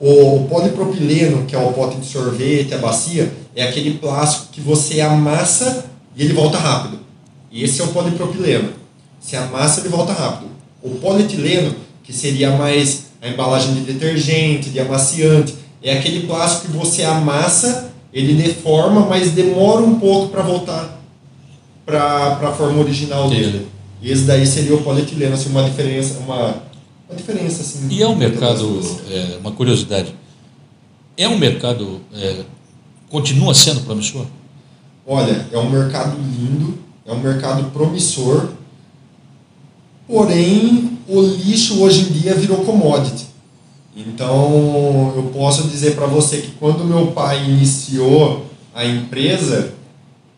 [0.00, 5.00] O polipropileno, que é o pote de sorvete, a bacia, é aquele plástico que você
[5.00, 5.84] amassa
[6.16, 6.98] e ele volta rápido.
[7.52, 8.82] Esse é o polipropileno
[9.24, 10.50] se amassa ele volta rápido.
[10.82, 16.76] O polietileno, que seria mais a embalagem de detergente, de amaciante, é aquele plástico que
[16.76, 21.00] você amassa, ele deforma, mas demora um pouco para voltar
[21.86, 23.44] para a forma original Entendi.
[23.44, 23.68] dele.
[24.00, 26.62] E esse daí seria o polietileno, assim, uma diferença, uma,
[27.08, 27.88] uma diferença assim.
[27.90, 30.14] E é um mercado, é, uma curiosidade,
[31.16, 32.42] é um mercado, é,
[33.08, 34.26] continua sendo promissor?
[35.06, 38.48] Olha, é um mercado lindo, é um mercado promissor,
[40.06, 43.26] Porém, o lixo hoje em dia virou commodity.
[43.96, 48.44] Então, eu posso dizer para você que quando meu pai iniciou
[48.74, 49.72] a empresa,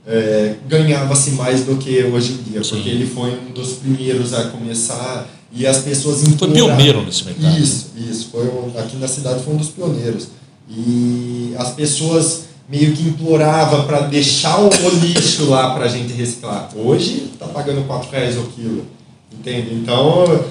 [0.07, 2.77] é, ganhava-se mais do que hoje em dia, Sim.
[2.77, 7.59] porque ele foi um dos primeiros a começar e as pessoas Foi pioneiro nesse mercado.
[7.59, 8.29] Isso, isso.
[8.31, 8.47] Foi
[8.79, 10.29] aqui na cidade foi um dos pioneiros.
[10.69, 16.13] E as pessoas meio que implorava para deixar o, o lixo lá para a gente
[16.13, 16.69] reciclar.
[16.77, 18.85] Hoje está pagando 4 reais o quilo.
[19.39, 19.75] Entende?
[19.75, 20.45] Então,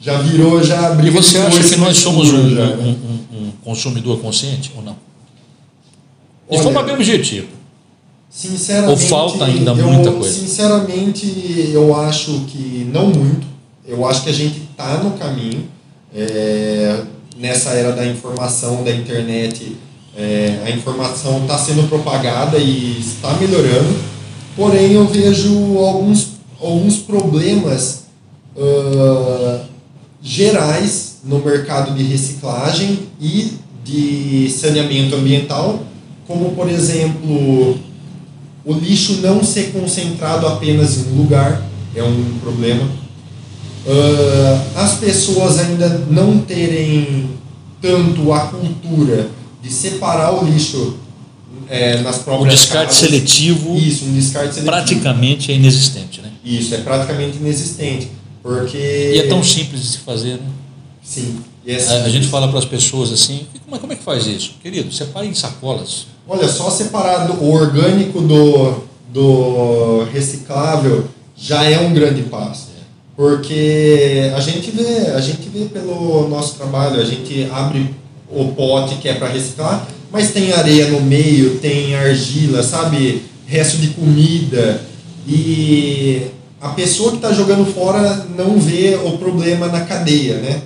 [0.00, 4.20] já virou, já briga E você acha que nós somos um, um, um, um, consumidor
[4.20, 4.96] consciente ou não?
[6.50, 7.48] De forma bem objetiva.
[8.28, 10.40] Sinceramente, ou falta ainda eu, muita coisa?
[10.40, 13.46] Sinceramente, eu acho que não muito.
[13.86, 15.68] Eu acho que a gente está no caminho.
[16.14, 17.02] É,
[17.38, 19.76] nessa era da informação, da internet,
[20.16, 23.98] é, a informação está sendo propagada e está melhorando.
[24.56, 26.28] Porém, eu vejo alguns,
[26.60, 28.03] alguns problemas
[28.56, 29.60] uh,
[30.22, 33.52] gerais no mercado de reciclagem e
[33.84, 35.82] de saneamento ambiental,
[36.26, 37.78] como por exemplo
[38.64, 41.62] o lixo não ser concentrado apenas em um lugar,
[41.94, 42.82] é um problema.
[43.86, 47.28] Uh, as pessoas ainda não terem
[47.82, 49.28] tanto a cultura
[49.62, 50.96] de separar o lixo
[51.68, 52.96] é, nas O próprias descarte casas.
[52.96, 54.66] seletivo Isso, um descarte seletivo.
[54.66, 56.30] praticamente é inexistente, né?
[56.42, 58.10] Isso, é praticamente inexistente.
[58.44, 58.76] Porque.
[58.76, 60.46] E é tão simples de se fazer, né?
[61.02, 61.40] Sim.
[61.66, 64.56] É A, gente fala para as pessoas assim, como é, como é que faz isso?
[64.62, 66.06] Querido, separe em sacolas.
[66.28, 72.68] Olha, só separar o orgânico do, do reciclável já é um grande passo.
[73.16, 77.94] Porque a gente vê, a gente vê pelo nosso trabalho, a gente abre
[78.30, 83.22] o pote que é para reciclar, mas tem areia no meio, tem argila, sabe?
[83.46, 84.82] Resto de comida.
[85.26, 86.26] E
[86.64, 90.62] a pessoa que está jogando fora não vê o problema na cadeia, né?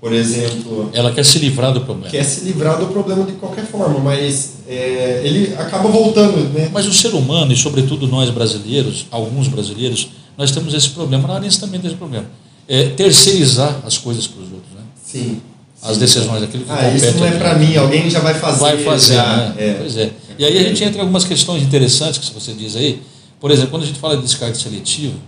[0.00, 2.10] Por exemplo, Ela quer se livrar do problema.
[2.10, 6.70] quer se livrar do problema de qualquer forma, mas é, ele acaba voltando, né?
[6.72, 11.34] Mas o ser humano, e sobretudo nós brasileiros, alguns brasileiros, nós temos esse problema, na
[11.34, 12.24] Arense também tem esse problema.
[12.66, 14.80] É terceirizar as coisas para os outros, né?
[15.04, 15.40] Sim.
[15.82, 18.60] As decisões daquilo que Ah, isso compete não é para mim, alguém já vai fazer.
[18.60, 19.54] Vai fazer, já, né?
[19.58, 19.74] é.
[19.74, 20.10] Pois é.
[20.38, 23.02] E aí a gente entra em algumas questões interessantes que você diz aí.
[23.42, 25.18] Por exemplo, quando a gente fala de descarte seletivo,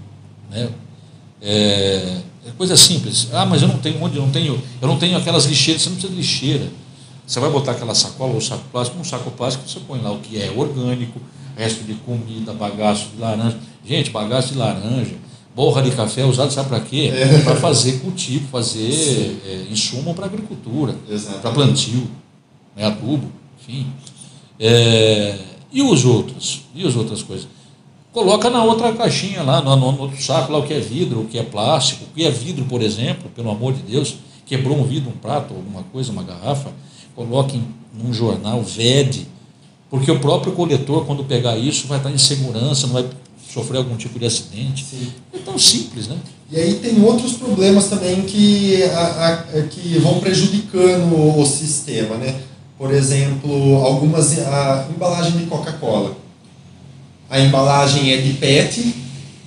[0.49, 0.69] né?
[1.43, 3.27] É, é coisa simples.
[3.33, 5.89] Ah, mas eu não tenho onde, eu não tenho, eu não tenho aquelas lixeiras, você
[5.89, 6.69] não precisa de lixeira.
[7.27, 10.21] Você vai botar aquela sacola ou saco plástico, um saco plástico você põe lá o
[10.21, 11.21] que é orgânico,
[11.57, 13.59] resto de comida, bagaço de laranja.
[13.85, 15.17] Gente, bagaço de laranja,
[15.53, 17.11] borra de café usado sabe para quê?
[17.43, 20.95] Para fazer cultivo, fazer é, insumo para agricultura,
[21.43, 22.09] para plantio,
[22.77, 23.29] né, adubo,
[23.61, 23.89] enfim.
[24.61, 25.37] É,
[25.73, 26.63] e os outros?
[26.77, 27.49] E as outras coisas?
[28.15, 31.25] Coloca na outra caixinha lá, no, no- outro saco lá o que é vidro, o
[31.27, 34.15] que é plástico, o que é vidro, por exemplo, pelo amor de Deus,
[34.47, 36.71] quebrou um vidro, um prato, alguma coisa, uma garrafa,
[37.17, 37.61] coloque
[37.93, 39.27] num jornal, vede,
[39.91, 43.07] porque o próprio coletor, quando pegar isso, vai estar em segurança, não vai
[43.53, 44.85] sofrer algum tipo de acidente.
[44.85, 45.09] Sim.
[45.33, 46.17] É tão simples, né?
[46.53, 52.17] E aí tem outros problemas também que, a- a- que vão prejudicando o, o sistema,
[52.17, 52.35] né?
[52.79, 56.17] Por exemplo, algumas a embalagem de Coca-Cola.
[57.35, 58.95] A embalagem é de PET,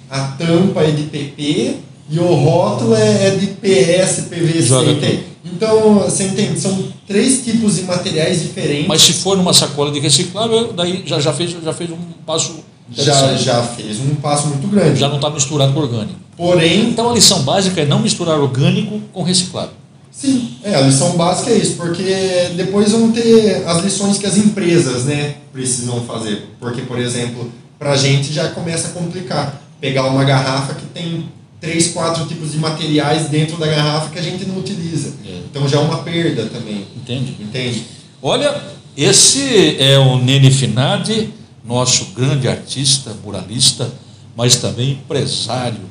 [0.10, 1.76] a tampa é de PP
[2.10, 5.24] e o rótulo é, é de PS, PVC.
[5.46, 6.60] Então, você entende?
[6.60, 6.78] São
[7.08, 8.90] três tipos de materiais diferentes.
[8.90, 12.56] Mas se for numa sacola de reciclável, daí já, já, fez, já fez um passo.
[12.92, 15.00] já, já fez um passo muito grande.
[15.00, 16.20] já não está misturado com orgânico.
[16.36, 19.72] Porém, Então a lição básica é não misturar orgânico com reciclável.
[20.12, 24.36] Sim, é, a lição básica é isso, porque depois vão ter as lições que as
[24.36, 26.50] empresas né, precisam fazer.
[26.60, 29.62] Porque, por exemplo, para a gente já começa a complicar.
[29.80, 31.30] Pegar uma garrafa que tem
[31.62, 35.14] três, quatro tipos de materiais dentro da garrafa que a gente não utiliza.
[35.26, 35.42] É.
[35.50, 37.36] Então já é uma perda também, Entende?
[37.40, 37.86] entende?
[38.22, 38.64] Olha,
[38.96, 43.92] esse é o Nene Finardi, nosso grande artista, muralista,
[44.36, 45.82] mas também empresário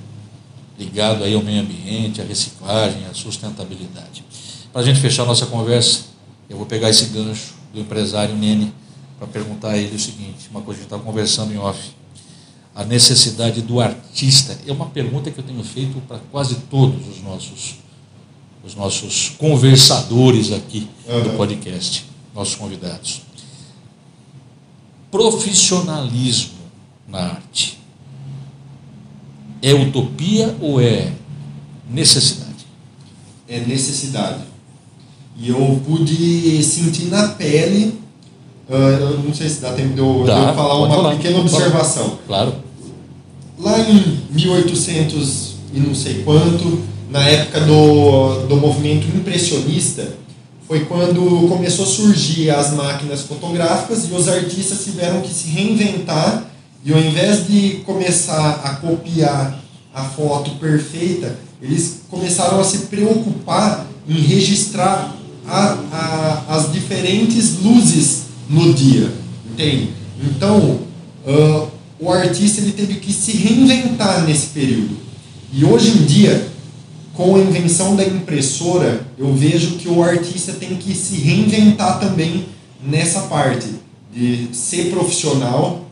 [0.79, 4.25] ligado aí ao meio ambiente, à reciclagem, à sustentabilidade.
[4.73, 6.01] Para a gente fechar a nossa conversa,
[6.51, 8.73] eu vou pegar esse gancho do empresário Nene
[9.19, 11.79] para perguntar a ele o seguinte, uma coisa que a gente estava conversando em off.
[12.75, 17.23] A necessidade do artista é uma pergunta que eu tenho feito para quase todos os
[17.23, 17.77] nossos
[18.65, 21.37] os nossos conversadores aqui do Uhum.
[21.37, 22.05] podcast,
[22.35, 23.23] nossos convidados.
[25.11, 26.59] Profissionalismo
[27.09, 27.79] na arte
[29.63, 31.13] é utopia ou é
[31.89, 32.67] necessidade?
[33.49, 34.43] É necessidade.
[35.39, 37.99] E eu pude sentir na pele,
[38.69, 41.39] eu não sei se dá tempo de eu, de Dá, eu falar uma falar, pequena
[41.39, 42.19] observação.
[42.27, 42.55] Claro.
[43.59, 50.15] Lá em 1800 e não sei quanto, na época do, do movimento impressionista,
[50.67, 56.45] foi quando começou a surgir as máquinas fotográficas e os artistas tiveram que se reinventar
[56.85, 59.61] e ao invés de começar a copiar
[59.95, 65.15] a foto perfeita, eles começaram a se preocupar em registrar
[65.49, 69.13] a- a- as diferentes luzes no dia,
[69.51, 69.91] entende?
[70.23, 70.81] Então,
[71.27, 71.67] ah,
[71.99, 74.97] o artista ele teve que se reinventar nesse período.
[75.53, 76.49] E hoje em dia,
[77.15, 82.45] com a invenção da impressora, eu vejo que o artista tem que se reinventar também
[82.85, 83.67] nessa parte
[84.15, 85.87] de ser profissional,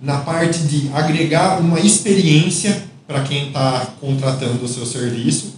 [0.00, 5.54] na parte de agregar uma experiência para quem está contratando o seu serviço,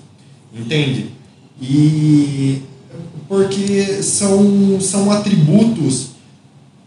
[0.55, 1.07] entende?
[1.61, 2.63] E
[3.29, 6.11] porque são, são atributos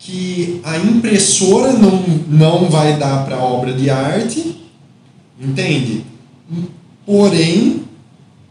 [0.06, 4.58] que a impressora não, não vai dar para a obra de arte,
[5.39, 6.04] entende?
[7.06, 7.84] Porém,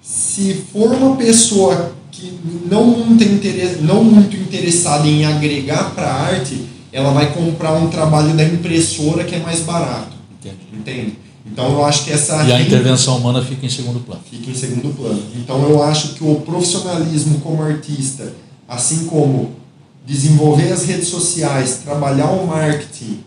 [0.01, 2.33] se for uma pessoa que
[2.71, 7.89] não muito, interesse, não muito interessada em agregar para a arte, ela vai comprar um
[7.89, 10.57] trabalho da impressora que é mais barato, Entendi.
[10.73, 11.19] entende?
[11.45, 14.23] Então eu acho que essa E a intervenção humana fica em segundo plano.
[14.31, 15.23] fica em segundo plano.
[15.37, 18.33] Então eu acho que o profissionalismo como artista,
[18.67, 19.51] assim como
[20.07, 23.21] desenvolver as redes sociais, trabalhar o marketing.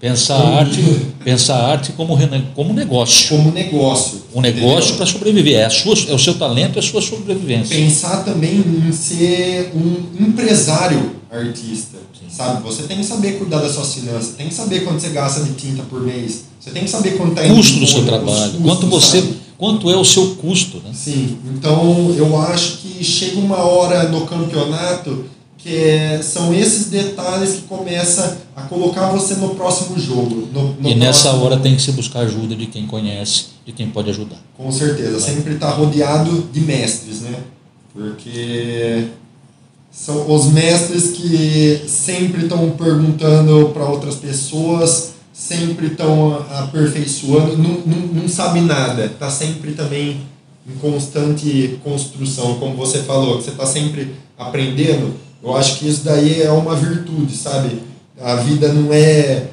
[0.00, 0.82] Pensar a arte,
[1.22, 2.16] pensar a arte como,
[2.54, 3.36] como negócio.
[3.36, 4.22] Como negócio.
[4.34, 5.56] Um negócio para sobreviver.
[5.60, 7.76] É, a sua, é o seu talento, é a sua sobrevivência.
[7.76, 11.98] Pensar também em ser um empresário artista.
[12.18, 12.34] Sim.
[12.34, 12.62] Sabe?
[12.62, 15.52] Você tem que saber cuidar das suas finanças, tem que saber quanto você gasta de
[15.52, 16.44] tinta por mês.
[16.58, 18.52] Você tem que saber quanto está Custo do seu trabalho.
[18.52, 19.20] Custos, quanto você.
[19.20, 19.40] Sabe?
[19.58, 20.90] Quanto é o seu custo, né?
[20.94, 21.36] Sim.
[21.54, 25.26] Então eu acho que chega uma hora no campeonato
[25.62, 30.48] que é, são esses detalhes que começa a colocar você no próximo jogo.
[30.52, 31.44] No, no e nessa próximo...
[31.44, 34.38] hora tem que se buscar ajuda de quem conhece, de quem pode ajudar.
[34.56, 35.20] Com certeza, Vai.
[35.20, 37.34] sempre está rodeado de mestres, né?
[37.92, 39.08] Porque
[39.90, 48.22] são os mestres que sempre estão perguntando para outras pessoas, sempre estão aperfeiçoando, não, não,
[48.22, 50.22] não sabe nada, está sempre também
[50.66, 56.04] em constante construção, como você falou, que você está sempre aprendendo eu acho que isso
[56.04, 57.80] daí é uma virtude, sabe?
[58.20, 59.48] A vida não é.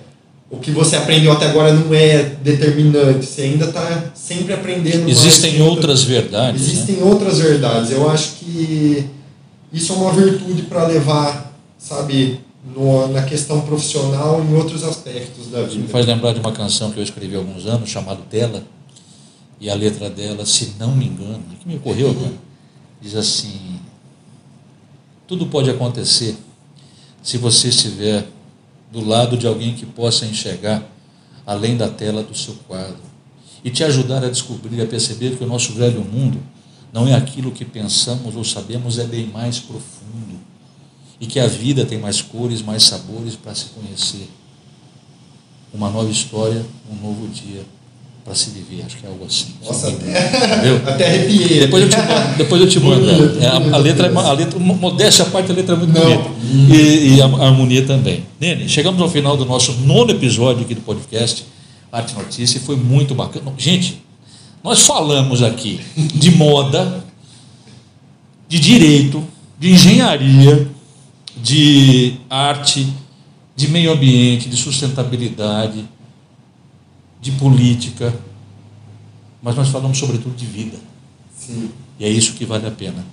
[0.50, 3.26] O que você aprendeu até agora não é determinante.
[3.26, 5.10] Você ainda está sempre aprendendo.
[5.10, 6.62] Existem outras verdades.
[6.62, 6.68] Né?
[6.68, 7.04] Existem né?
[7.04, 7.92] outras verdades.
[7.92, 9.06] Eu acho que
[9.72, 12.40] isso é uma virtude para levar, sabe,
[12.76, 15.72] no, na questão profissional e em outros aspectos da vida.
[15.72, 18.64] Isso me faz lembrar de uma canção que eu escrevi há alguns anos, chamada Tela.
[19.60, 22.34] E a letra dela, se não me engano, que me ocorreu agora,
[23.02, 23.80] diz assim
[25.28, 26.38] tudo pode acontecer
[27.22, 28.26] se você estiver
[28.92, 30.82] do lado de alguém que possa enxergar
[31.46, 33.02] além da tela do seu quadro
[33.64, 36.40] e te ajudar a descobrir, a perceber que o nosso velho mundo
[36.94, 40.40] não é aquilo que pensamos ou sabemos, é bem mais profundo
[41.20, 44.30] e que a vida tem mais cores, mais sabores para se conhecer.
[45.74, 47.66] Uma nova história, um novo dia
[48.28, 49.46] para se viver, acho que é algo assim.
[49.66, 51.62] Nossa, até, até arrepiei.
[51.62, 52.38] Depois eu te mando.
[52.38, 55.56] Depois eu te mando é, a, a, letra, é a letra, modéstia à parte, a
[55.56, 56.04] letra é muito Não.
[56.04, 56.76] bonita.
[56.76, 58.26] E, e, a harmonia também.
[58.38, 61.46] Nene, chegamos ao final do nosso nono episódio aqui do podcast
[61.90, 63.54] Arte Notícia e foi muito bacana.
[63.58, 64.04] Gente,
[64.62, 67.06] nós falamos aqui de moda,
[68.50, 69.24] de direito,
[69.58, 70.68] de engenharia,
[71.42, 72.88] de arte,
[73.56, 75.86] de meio ambiente, de sustentabilidade
[77.28, 78.14] de política,
[79.42, 80.78] mas nós falamos sobretudo de vida.
[81.38, 81.70] Sim.
[82.00, 83.06] E é isso que vale a pena.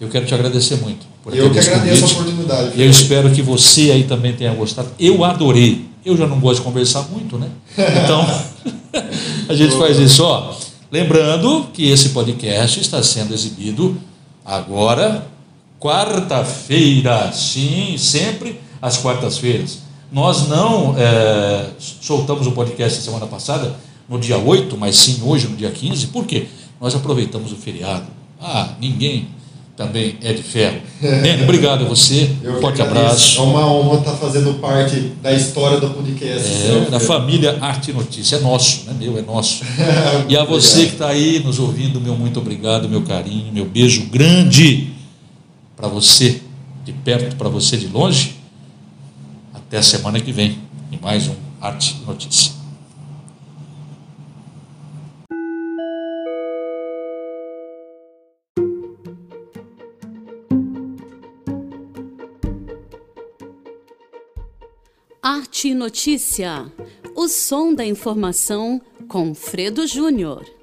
[0.00, 1.06] Eu quero te agradecer muito.
[1.22, 2.16] Por Eu que agradeço convite.
[2.16, 2.80] a oportunidade.
[2.80, 4.88] Eu espero que você aí também tenha gostado.
[4.98, 5.84] Eu adorei.
[6.02, 7.50] Eu já não gosto de conversar muito, né?
[7.76, 8.26] Então,
[9.46, 10.24] a gente faz isso.
[10.24, 10.54] Ó,
[10.90, 14.00] lembrando que esse podcast está sendo exibido
[14.42, 15.26] agora,
[15.78, 17.30] quarta-feira.
[17.32, 23.76] Sim, sempre às quartas-feiras nós não é, soltamos o podcast semana passada,
[24.08, 26.08] no dia 8, mas sim hoje, no dia 15.
[26.08, 26.46] Por quê?
[26.80, 28.06] Nós aproveitamos o feriado.
[28.40, 29.28] Ah, ninguém
[29.76, 30.80] também é de ferro.
[31.22, 32.30] Bem, obrigado a você.
[32.42, 33.38] Eu Forte abraço.
[33.38, 36.48] É uma honra estar fazendo parte da história do podcast.
[36.48, 38.36] É, da família Arte Notícia.
[38.36, 39.62] É nosso, não é meu, é nosso.
[40.28, 44.06] e a você que está aí nos ouvindo, meu muito obrigado, meu carinho, meu beijo
[44.06, 44.88] grande
[45.76, 46.42] para você
[46.84, 48.39] de perto, para você de longe.
[49.70, 50.58] Até a semana que vem,
[50.90, 52.52] em mais um Arte Notícia.
[65.22, 66.66] Arte Notícia,
[67.14, 70.59] o som da informação com Fredo Júnior.